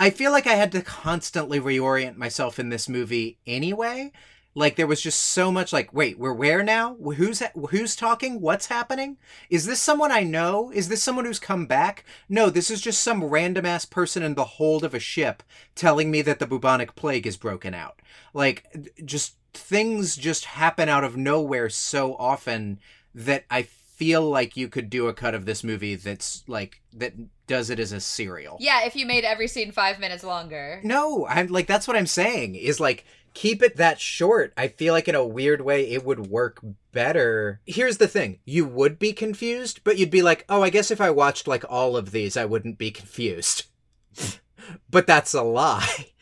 I 0.00 0.08
feel 0.10 0.32
like 0.32 0.46
I 0.46 0.54
had 0.54 0.72
to 0.72 0.80
constantly 0.80 1.60
reorient 1.60 2.16
myself 2.16 2.58
in 2.58 2.70
this 2.70 2.88
movie 2.88 3.38
anyway 3.46 4.12
like 4.54 4.76
there 4.76 4.86
was 4.86 5.00
just 5.00 5.20
so 5.20 5.50
much 5.50 5.72
like, 5.72 5.92
wait, 5.92 6.18
we're 6.18 6.32
where 6.32 6.62
now? 6.62 6.94
Who's 6.94 7.42
who's 7.70 7.96
talking? 7.96 8.40
What's 8.40 8.66
happening? 8.66 9.16
Is 9.50 9.66
this 9.66 9.82
someone 9.82 10.12
I 10.12 10.22
know? 10.22 10.70
Is 10.70 10.88
this 10.88 11.02
someone 11.02 11.24
who's 11.24 11.40
come 11.40 11.66
back? 11.66 12.04
No, 12.28 12.50
this 12.50 12.70
is 12.70 12.80
just 12.80 13.02
some 13.02 13.24
random 13.24 13.66
ass 13.66 13.84
person 13.84 14.22
in 14.22 14.34
the 14.34 14.44
hold 14.44 14.84
of 14.84 14.94
a 14.94 15.00
ship 15.00 15.42
telling 15.74 16.10
me 16.10 16.22
that 16.22 16.38
the 16.38 16.46
bubonic 16.46 16.94
plague 16.94 17.26
is 17.26 17.36
broken 17.36 17.74
out. 17.74 18.00
Like 18.32 18.92
just 19.04 19.34
things 19.52 20.16
just 20.16 20.44
happen 20.44 20.88
out 20.88 21.04
of 21.04 21.16
nowhere 21.16 21.68
so 21.68 22.14
often 22.16 22.78
that 23.14 23.44
I 23.50 23.62
feel 23.62 24.22
like 24.22 24.56
you 24.56 24.68
could 24.68 24.90
do 24.90 25.06
a 25.06 25.14
cut 25.14 25.34
of 25.34 25.46
this 25.46 25.62
movie 25.62 25.94
that's 25.94 26.42
like 26.48 26.80
that 26.92 27.14
does 27.46 27.70
it 27.70 27.78
as 27.78 27.92
a 27.92 28.00
serial. 28.00 28.56
Yeah, 28.60 28.84
if 28.84 28.96
you 28.96 29.06
made 29.06 29.24
every 29.24 29.46
scene 29.46 29.70
5 29.70 30.00
minutes 30.00 30.24
longer. 30.24 30.80
No, 30.84 31.26
I'm 31.26 31.48
like 31.48 31.66
that's 31.66 31.88
what 31.88 31.96
I'm 31.96 32.06
saying 32.06 32.54
is 32.54 32.78
like 32.80 33.04
keep 33.34 33.62
it 33.62 33.76
that 33.76 34.00
short. 34.00 34.52
I 34.56 34.68
feel 34.68 34.94
like 34.94 35.08
in 35.08 35.14
a 35.14 35.26
weird 35.26 35.60
way 35.60 35.90
it 35.90 36.04
would 36.04 36.28
work 36.28 36.60
better. 36.92 37.60
Here's 37.66 37.98
the 37.98 38.08
thing 38.08 38.38
you 38.44 38.64
would 38.64 38.98
be 38.98 39.12
confused, 39.12 39.80
but 39.84 39.98
you'd 39.98 40.10
be 40.10 40.22
like, 40.22 40.44
oh, 40.48 40.62
I 40.62 40.70
guess 40.70 40.90
if 40.90 41.00
I 41.00 41.10
watched 41.10 41.46
like 41.46 41.64
all 41.68 41.96
of 41.96 42.12
these, 42.12 42.36
I 42.36 42.44
wouldn't 42.44 42.78
be 42.78 42.90
confused. 42.90 43.64
but 44.90 45.06
that's 45.06 45.34
a 45.34 45.42
lie. 45.42 46.06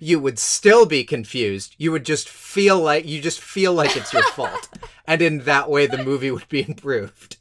You 0.00 0.20
would 0.20 0.38
still 0.38 0.86
be 0.86 1.02
confused. 1.02 1.74
You 1.76 1.90
would 1.90 2.04
just 2.04 2.28
feel 2.28 2.78
like 2.78 3.04
you 3.04 3.20
just 3.20 3.40
feel 3.40 3.72
like 3.72 3.96
it's 3.96 4.12
your 4.12 4.22
fault. 4.34 4.68
And 5.06 5.20
in 5.20 5.38
that 5.40 5.70
way 5.70 5.86
the 5.86 6.04
movie 6.04 6.30
would 6.30 6.48
be 6.48 6.62
improved 6.62 7.36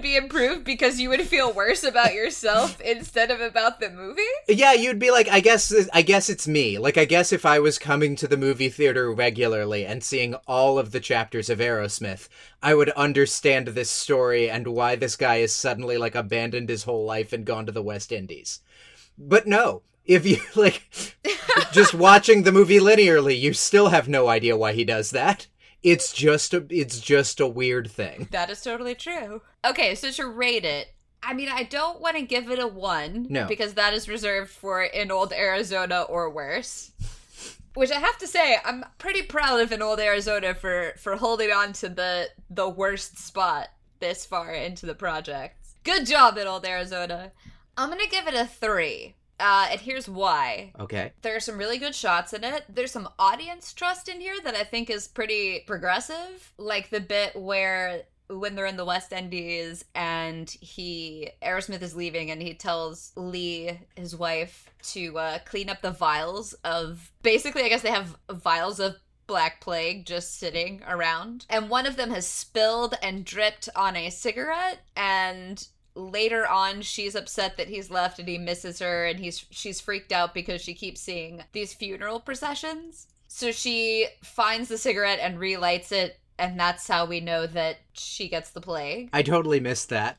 would 0.00 0.08
be 0.08 0.16
improved 0.16 0.64
because 0.64 0.98
you 0.98 1.10
would 1.10 1.20
feel 1.22 1.52
worse 1.52 1.84
about 1.84 2.14
yourself 2.14 2.80
instead 2.80 3.30
of 3.30 3.40
about 3.40 3.80
the 3.80 3.90
movie? 3.90 4.22
Yeah, 4.48 4.72
you'd 4.72 4.98
be 4.98 5.10
like, 5.10 5.28
I 5.28 5.40
guess 5.40 5.74
I 5.92 6.00
guess 6.00 6.30
it's 6.30 6.48
me. 6.48 6.78
Like 6.78 6.96
I 6.96 7.04
guess 7.04 7.32
if 7.32 7.44
I 7.44 7.58
was 7.58 7.78
coming 7.78 8.16
to 8.16 8.26
the 8.26 8.38
movie 8.38 8.70
theater 8.70 9.12
regularly 9.12 9.84
and 9.84 10.02
seeing 10.02 10.34
all 10.46 10.78
of 10.78 10.92
the 10.92 11.00
chapters 11.00 11.50
of 11.50 11.58
Arrowsmith, 11.58 12.28
I 12.62 12.74
would 12.74 12.88
understand 12.90 13.68
this 13.68 13.90
story 13.90 14.48
and 14.48 14.68
why 14.68 14.96
this 14.96 15.16
guy 15.16 15.38
has 15.38 15.52
suddenly 15.52 15.98
like 15.98 16.14
abandoned 16.14 16.70
his 16.70 16.84
whole 16.84 17.04
life 17.04 17.34
and 17.34 17.44
gone 17.44 17.66
to 17.66 17.72
the 17.72 17.82
West 17.82 18.10
Indies. 18.10 18.60
But 19.18 19.46
no, 19.46 19.82
if 20.06 20.26
you 20.26 20.38
like 20.54 20.82
just 21.72 21.92
watching 21.92 22.44
the 22.44 22.52
movie 22.52 22.80
linearly, 22.80 23.38
you 23.38 23.52
still 23.52 23.88
have 23.88 24.08
no 24.08 24.28
idea 24.28 24.56
why 24.56 24.72
he 24.72 24.84
does 24.84 25.10
that. 25.10 25.46
It's 25.82 26.12
just 26.12 26.52
a 26.52 26.66
it's 26.68 27.00
just 27.00 27.40
a 27.40 27.46
weird 27.46 27.90
thing. 27.90 28.28
That 28.30 28.50
is 28.50 28.60
totally 28.62 28.94
true. 28.94 29.42
Okay, 29.64 29.94
so 29.94 30.10
to 30.10 30.26
rate 30.26 30.64
it, 30.64 30.88
I 31.22 31.34
mean, 31.34 31.48
I 31.48 31.62
don't 31.62 32.00
want 32.00 32.16
to 32.16 32.22
give 32.22 32.50
it 32.50 32.58
a 32.58 32.66
one. 32.66 33.26
No. 33.28 33.46
Because 33.46 33.74
that 33.74 33.92
is 33.94 34.08
reserved 34.08 34.50
for 34.50 34.82
in 34.82 35.10
old 35.10 35.32
Arizona 35.32 36.02
or 36.02 36.30
worse. 36.30 36.92
Which 37.74 37.90
I 37.92 38.00
have 38.00 38.18
to 38.18 38.26
say, 38.26 38.56
I'm 38.64 38.84
pretty 38.98 39.22
proud 39.22 39.60
of 39.60 39.72
in 39.72 39.80
old 39.80 40.00
Arizona 40.00 40.54
for 40.54 40.92
for 40.98 41.16
holding 41.16 41.50
on 41.50 41.72
to 41.74 41.88
the 41.88 42.28
the 42.48 42.68
worst 42.68 43.18
spot 43.18 43.68
this 44.00 44.26
far 44.26 44.52
into 44.52 44.86
the 44.86 44.94
project. 44.94 45.56
Good 45.84 46.06
job, 46.06 46.36
in 46.36 46.46
old 46.46 46.66
Arizona. 46.66 47.32
I'm 47.76 47.88
gonna 47.88 48.06
give 48.08 48.26
it 48.26 48.34
a 48.34 48.44
three. 48.46 49.14
Uh, 49.40 49.68
and 49.70 49.80
here's 49.80 50.08
why. 50.08 50.72
Okay. 50.78 51.12
There 51.22 51.34
are 51.34 51.40
some 51.40 51.58
really 51.58 51.78
good 51.78 51.94
shots 51.94 52.32
in 52.32 52.44
it. 52.44 52.64
There's 52.68 52.92
some 52.92 53.08
audience 53.18 53.72
trust 53.72 54.08
in 54.08 54.20
here 54.20 54.36
that 54.44 54.54
I 54.54 54.64
think 54.64 54.90
is 54.90 55.08
pretty 55.08 55.64
progressive. 55.66 56.52
Like 56.58 56.90
the 56.90 57.00
bit 57.00 57.34
where 57.34 58.02
when 58.28 58.54
they're 58.54 58.66
in 58.66 58.76
the 58.76 58.84
West 58.84 59.12
Indies 59.12 59.84
and 59.94 60.48
he 60.60 61.30
Arrowsmith 61.42 61.82
is 61.82 61.96
leaving 61.96 62.30
and 62.30 62.40
he 62.40 62.54
tells 62.54 63.12
Lee, 63.16 63.80
his 63.96 64.14
wife, 64.14 64.70
to 64.82 65.18
uh, 65.18 65.38
clean 65.44 65.68
up 65.68 65.82
the 65.82 65.90
vials 65.90 66.52
of 66.64 67.10
basically 67.22 67.62
I 67.62 67.68
guess 67.68 67.82
they 67.82 67.90
have 67.90 68.16
vials 68.30 68.78
of 68.78 68.96
black 69.26 69.60
plague 69.60 70.06
just 70.06 70.38
sitting 70.38 70.82
around. 70.88 71.46
And 71.48 71.70
one 71.70 71.86
of 71.86 71.96
them 71.96 72.10
has 72.10 72.26
spilled 72.26 72.96
and 73.00 73.24
dripped 73.24 73.68
on 73.76 73.94
a 73.96 74.10
cigarette 74.10 74.80
and 74.96 75.66
later 75.94 76.46
on 76.46 76.82
she's 76.82 77.14
upset 77.14 77.56
that 77.56 77.68
he's 77.68 77.90
left 77.90 78.18
and 78.18 78.28
he 78.28 78.38
misses 78.38 78.78
her 78.78 79.06
and 79.06 79.18
he's 79.18 79.44
she's 79.50 79.80
freaked 79.80 80.12
out 80.12 80.34
because 80.34 80.60
she 80.60 80.74
keeps 80.74 81.00
seeing 81.00 81.42
these 81.52 81.74
funeral 81.74 82.20
processions. 82.20 83.06
So 83.28 83.52
she 83.52 84.06
finds 84.22 84.68
the 84.68 84.78
cigarette 84.78 85.20
and 85.20 85.38
relights 85.38 85.92
it 85.92 86.18
and 86.38 86.58
that's 86.58 86.88
how 86.88 87.04
we 87.04 87.20
know 87.20 87.46
that 87.46 87.78
she 87.92 88.28
gets 88.28 88.50
the 88.50 88.60
plague. 88.60 89.10
I 89.12 89.22
totally 89.22 89.60
missed 89.60 89.90
that. 89.90 90.18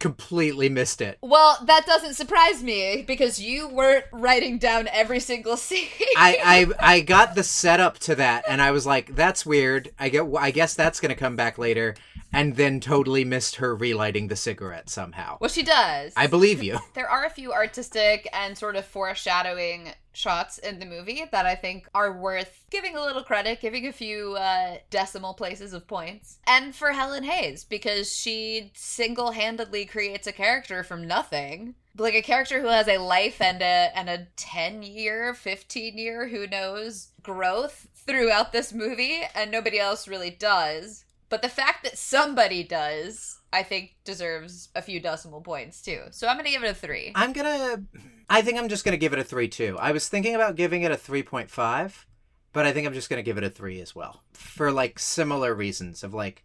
Completely 0.00 0.68
missed 0.68 1.00
it. 1.00 1.18
Well, 1.20 1.58
that 1.66 1.86
doesn't 1.86 2.14
surprise 2.14 2.62
me 2.62 3.04
because 3.06 3.38
you 3.38 3.68
weren't 3.68 4.06
writing 4.12 4.58
down 4.58 4.88
every 4.92 5.20
single 5.20 5.56
scene. 5.58 5.88
I, 6.16 6.72
I 6.80 6.94
I 6.94 7.00
got 7.00 7.34
the 7.34 7.44
setup 7.44 7.98
to 8.00 8.14
that 8.16 8.44
and 8.48 8.60
I 8.60 8.72
was 8.72 8.86
like, 8.86 9.14
that's 9.14 9.46
weird. 9.46 9.92
I 9.98 10.08
get 10.08 10.26
I 10.38 10.50
guess 10.50 10.74
that's 10.74 11.00
going 11.00 11.10
to 11.10 11.14
come 11.14 11.36
back 11.36 11.58
later 11.58 11.94
and 12.32 12.56
then 12.56 12.80
totally 12.80 13.24
missed 13.24 13.56
her 13.56 13.76
relighting 13.76 14.28
the 14.28 14.36
cigarette 14.36 14.88
somehow. 14.88 15.36
Well, 15.40 15.50
she 15.50 15.62
does. 15.62 16.12
I 16.16 16.26
believe 16.26 16.62
you. 16.62 16.78
There 16.94 17.08
are 17.08 17.24
a 17.24 17.30
few 17.30 17.52
artistic 17.52 18.28
and 18.32 18.58
sort 18.58 18.76
of 18.76 18.84
foreshadowing 18.84 19.92
shots 20.12 20.58
in 20.58 20.78
the 20.78 20.86
movie 20.86 21.24
that 21.30 21.46
I 21.46 21.54
think 21.54 21.88
are 21.94 22.12
worth 22.12 22.64
giving 22.70 22.96
a 22.96 23.02
little 23.02 23.22
credit, 23.22 23.60
giving 23.60 23.86
a 23.86 23.92
few 23.92 24.34
uh, 24.34 24.78
decimal 24.90 25.34
places 25.34 25.72
of 25.72 25.86
points. 25.86 26.38
And 26.46 26.74
for 26.74 26.92
Helen 26.92 27.24
Hayes, 27.24 27.64
because 27.64 28.14
she 28.14 28.72
single 28.74 29.32
handedly 29.32 29.84
creates 29.86 30.26
a 30.26 30.32
character 30.32 30.82
from 30.82 31.06
nothing. 31.06 31.74
Like 31.96 32.14
a 32.14 32.22
character 32.22 32.60
who 32.60 32.68
has 32.68 32.88
a 32.88 32.98
life 32.98 33.40
and 33.40 33.60
a 33.60 33.90
and 33.94 34.08
a 34.08 34.28
10 34.36 34.82
year, 34.82 35.34
15 35.34 35.98
year, 35.98 36.28
who 36.28 36.46
knows, 36.46 37.08
growth 37.22 37.88
throughout 37.94 38.52
this 38.52 38.72
movie, 38.72 39.22
and 39.34 39.50
nobody 39.50 39.78
else 39.78 40.08
really 40.08 40.30
does. 40.30 41.04
But 41.28 41.42
the 41.42 41.48
fact 41.48 41.84
that 41.84 41.98
somebody 41.98 42.62
does, 42.64 43.39
I 43.52 43.62
think, 43.62 43.96
deserves 44.04 44.68
a 44.74 44.82
few 44.82 45.00
decimal 45.00 45.40
points 45.40 45.82
too. 45.82 46.02
So 46.10 46.28
I'm 46.28 46.36
gonna 46.36 46.50
give 46.50 46.62
it 46.62 46.70
a 46.70 46.74
three. 46.74 47.12
I'm 47.14 47.32
gonna. 47.32 47.82
I 48.28 48.42
think 48.42 48.58
I'm 48.58 48.68
just 48.68 48.84
gonna 48.84 48.96
give 48.96 49.12
it 49.12 49.18
a 49.18 49.24
three 49.24 49.48
too. 49.48 49.76
I 49.80 49.92
was 49.92 50.08
thinking 50.08 50.34
about 50.34 50.56
giving 50.56 50.82
it 50.82 50.92
a 50.92 50.96
three 50.96 51.22
point 51.22 51.50
five, 51.50 52.06
but 52.52 52.66
I 52.66 52.72
think 52.72 52.86
I'm 52.86 52.94
just 52.94 53.10
gonna 53.10 53.22
give 53.22 53.38
it 53.38 53.44
a 53.44 53.50
three 53.50 53.80
as 53.80 53.94
well 53.94 54.22
for 54.32 54.70
like 54.70 54.98
similar 54.98 55.54
reasons 55.54 56.02
of 56.04 56.14
like. 56.14 56.44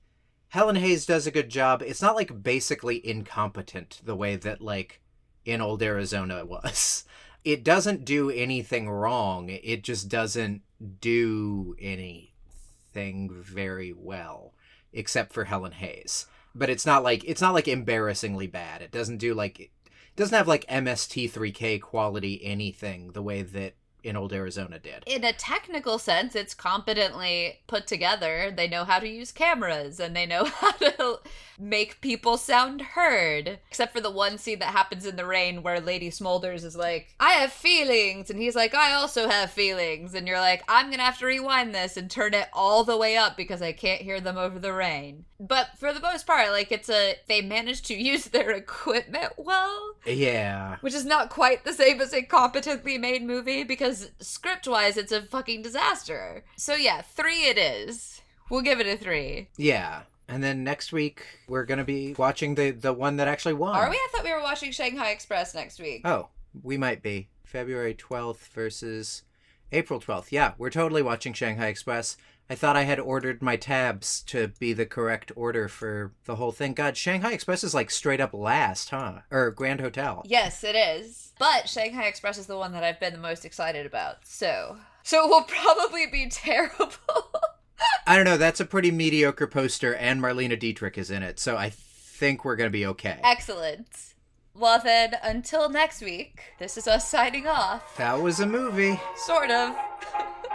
Helen 0.49 0.77
Hayes 0.77 1.05
does 1.05 1.27
a 1.27 1.31
good 1.31 1.49
job. 1.49 1.81
It's 1.81 2.01
not 2.01 2.15
like 2.15 2.41
basically 2.41 3.05
incompetent 3.05 3.99
the 4.05 4.15
way 4.15 4.37
that 4.37 4.61
like 4.61 5.01
in 5.43 5.59
old 5.61 5.81
Arizona 5.83 6.45
was. 6.45 7.03
It 7.45 7.63
doesn't 7.63 8.05
do 8.05 8.31
anything 8.31 8.89
wrong. 8.89 9.49
It 9.49 9.83
just 9.83 10.09
doesn't 10.09 10.63
do 10.99 11.75
anything 11.79 13.29
very 13.31 13.93
well 13.93 14.55
except 14.91 15.31
for 15.31 15.43
Helen 15.43 15.73
Hayes. 15.73 16.25
But 16.55 16.69
it's 16.69 16.85
not 16.85 17.03
like 17.03 17.23
it's 17.25 17.41
not 17.41 17.53
like 17.53 17.67
embarrassingly 17.67 18.47
bad. 18.47 18.81
It 18.81 18.91
doesn't 18.91 19.17
do 19.17 19.33
like 19.33 19.59
it 19.59 19.69
doesn't 20.15 20.35
have 20.35 20.47
like 20.47 20.65
MST3K 20.67 21.81
quality 21.81 22.43
anything 22.43 23.11
the 23.11 23.21
way 23.21 23.41
that 23.41 23.75
in 24.05 24.15
old 24.15 24.31
Arizona 24.31 24.79
did. 24.79 25.03
In 25.07 25.23
a 25.23 25.33
technical 25.33 25.97
sense, 25.97 26.35
it's 26.35 26.53
competently 26.53 27.59
put 27.67 27.87
together. 27.87 28.53
They 28.55 28.67
know 28.67 28.83
how 28.83 28.99
to 28.99 29.07
use 29.07 29.31
cameras 29.31 29.99
and 29.99 30.15
they 30.15 30.25
know 30.25 30.45
how 30.45 30.71
to 30.71 31.19
make 31.57 32.01
people 32.01 32.37
sound 32.37 32.81
heard. 32.81 33.59
Except 33.67 33.93
for 33.93 34.01
the 34.01 34.11
one 34.11 34.37
scene 34.37 34.59
that 34.59 34.73
happens 34.73 35.05
in 35.05 35.15
the 35.15 35.25
rain 35.25 35.63
where 35.63 35.79
Lady 35.79 36.09
Smolders 36.09 36.63
is 36.63 36.75
like, 36.75 37.15
I 37.19 37.31
have 37.31 37.51
feelings. 37.51 38.29
And 38.29 38.39
he's 38.39 38.55
like, 38.55 38.75
I 38.75 38.93
also 38.93 39.27
have 39.27 39.51
feelings. 39.51 40.13
And 40.13 40.27
you're 40.27 40.39
like, 40.39 40.63
I'm 40.67 40.87
going 40.87 40.99
to 40.99 41.05
have 41.05 41.19
to 41.19 41.25
rewind 41.25 41.73
this 41.73 41.97
and 41.97 42.09
turn 42.09 42.33
it 42.33 42.49
all 42.53 42.83
the 42.83 42.97
way 42.97 43.17
up 43.17 43.35
because 43.35 43.61
I 43.61 43.71
can't 43.71 44.01
hear 44.01 44.21
them 44.21 44.37
over 44.37 44.59
the 44.59 44.73
rain. 44.73 45.25
But 45.39 45.71
for 45.77 45.91
the 45.91 45.99
most 45.99 46.25
part, 46.25 46.51
like, 46.51 46.71
it's 46.71 46.89
a, 46.89 47.15
they 47.27 47.41
managed 47.41 47.85
to 47.87 47.95
use 48.01 48.25
their 48.25 48.51
equipment 48.51 49.33
well. 49.37 49.95
Yeah. 50.05 50.77
Which 50.81 50.93
is 50.93 51.05
not 51.05 51.29
quite 51.29 51.65
the 51.65 51.73
same 51.73 51.99
as 52.01 52.13
a 52.13 52.21
competently 52.21 52.97
made 52.97 53.23
movie 53.23 53.63
because 53.63 53.94
script 54.19 54.67
wise, 54.67 54.97
it's 54.97 55.11
a 55.11 55.21
fucking 55.21 55.61
disaster. 55.61 56.43
So 56.57 56.75
yeah, 56.75 57.01
three 57.01 57.43
it 57.47 57.57
is. 57.57 58.21
We'll 58.49 58.61
give 58.61 58.79
it 58.79 58.87
a 58.87 58.97
three. 58.97 59.49
Yeah. 59.57 60.03
And 60.27 60.43
then 60.43 60.63
next 60.63 60.91
week 60.91 61.23
we're 61.47 61.65
gonna 61.65 61.83
be 61.83 62.13
watching 62.17 62.55
the 62.55 62.71
the 62.71 62.93
one 62.93 63.17
that 63.17 63.27
actually 63.27 63.53
won. 63.53 63.75
Are 63.75 63.89
we? 63.89 63.95
I 63.95 64.07
thought 64.11 64.23
we 64.23 64.33
were 64.33 64.41
watching 64.41 64.71
Shanghai 64.71 65.11
Express 65.11 65.53
next 65.53 65.79
week. 65.79 66.01
Oh, 66.05 66.29
we 66.63 66.77
might 66.77 67.03
be 67.03 67.27
February 67.43 67.93
twelfth 67.93 68.47
versus 68.53 69.23
April 69.71 69.99
twelfth. 69.99 70.31
Yeah, 70.31 70.53
we're 70.57 70.69
totally 70.69 71.01
watching 71.01 71.33
Shanghai 71.33 71.67
Express. 71.67 72.17
I 72.49 72.55
thought 72.55 72.75
I 72.75 72.83
had 72.83 72.99
ordered 72.99 73.41
my 73.41 73.55
tabs 73.55 74.21
to 74.27 74.49
be 74.59 74.71
the 74.73 74.85
correct 74.85 75.31
order 75.35 75.67
for 75.67 76.13
the 76.25 76.35
whole 76.35 76.51
thing. 76.51 76.73
God, 76.73 76.95
Shanghai 76.95 77.31
Express 77.31 77.63
is 77.63 77.73
like 77.73 77.89
straight 77.89 78.21
up 78.21 78.33
last, 78.33 78.91
huh? 78.91 79.21
Or 79.31 79.49
Grand 79.49 79.81
Hotel. 79.81 80.21
Yes, 80.25 80.63
it 80.63 80.75
is. 80.75 81.33
But 81.39 81.67
Shanghai 81.67 82.05
Express 82.05 82.37
is 82.37 82.45
the 82.45 82.57
one 82.57 82.71
that 82.73 82.83
I've 82.83 82.99
been 82.99 83.13
the 83.13 83.19
most 83.19 83.45
excited 83.45 83.85
about. 83.85 84.27
So, 84.27 84.77
so 85.01 85.25
it 85.25 85.29
will 85.29 85.43
probably 85.43 86.05
be 86.05 86.29
terrible. 86.29 86.93
I 88.07 88.15
don't 88.15 88.25
know. 88.25 88.37
That's 88.37 88.59
a 88.59 88.65
pretty 88.65 88.91
mediocre 88.91 89.47
poster, 89.47 89.95
and 89.95 90.21
Marlene 90.21 90.57
Dietrich 90.57 90.97
is 90.97 91.09
in 91.09 91.23
it, 91.23 91.39
so 91.39 91.57
I 91.57 91.71
think 91.71 92.45
we're 92.45 92.55
gonna 92.55 92.69
be 92.69 92.85
okay. 92.85 93.19
Excellent. 93.23 94.13
Well 94.53 94.79
then, 94.81 95.15
until 95.21 95.67
next 95.69 96.01
week, 96.01 96.53
this 96.59 96.77
is 96.77 96.87
us 96.87 97.09
signing 97.09 97.47
off. 97.47 97.97
That 97.97 98.21
was 98.21 98.39
a 98.39 98.45
movie. 98.45 98.99
Sort 99.17 99.49
of. 99.49 99.75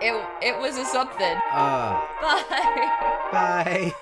it 0.00 0.14
it 0.42 0.58
was 0.58 0.76
a 0.76 0.84
something. 0.84 1.36
Uh. 1.52 2.00
Bye. 2.20 3.28
Bye. 3.32 3.94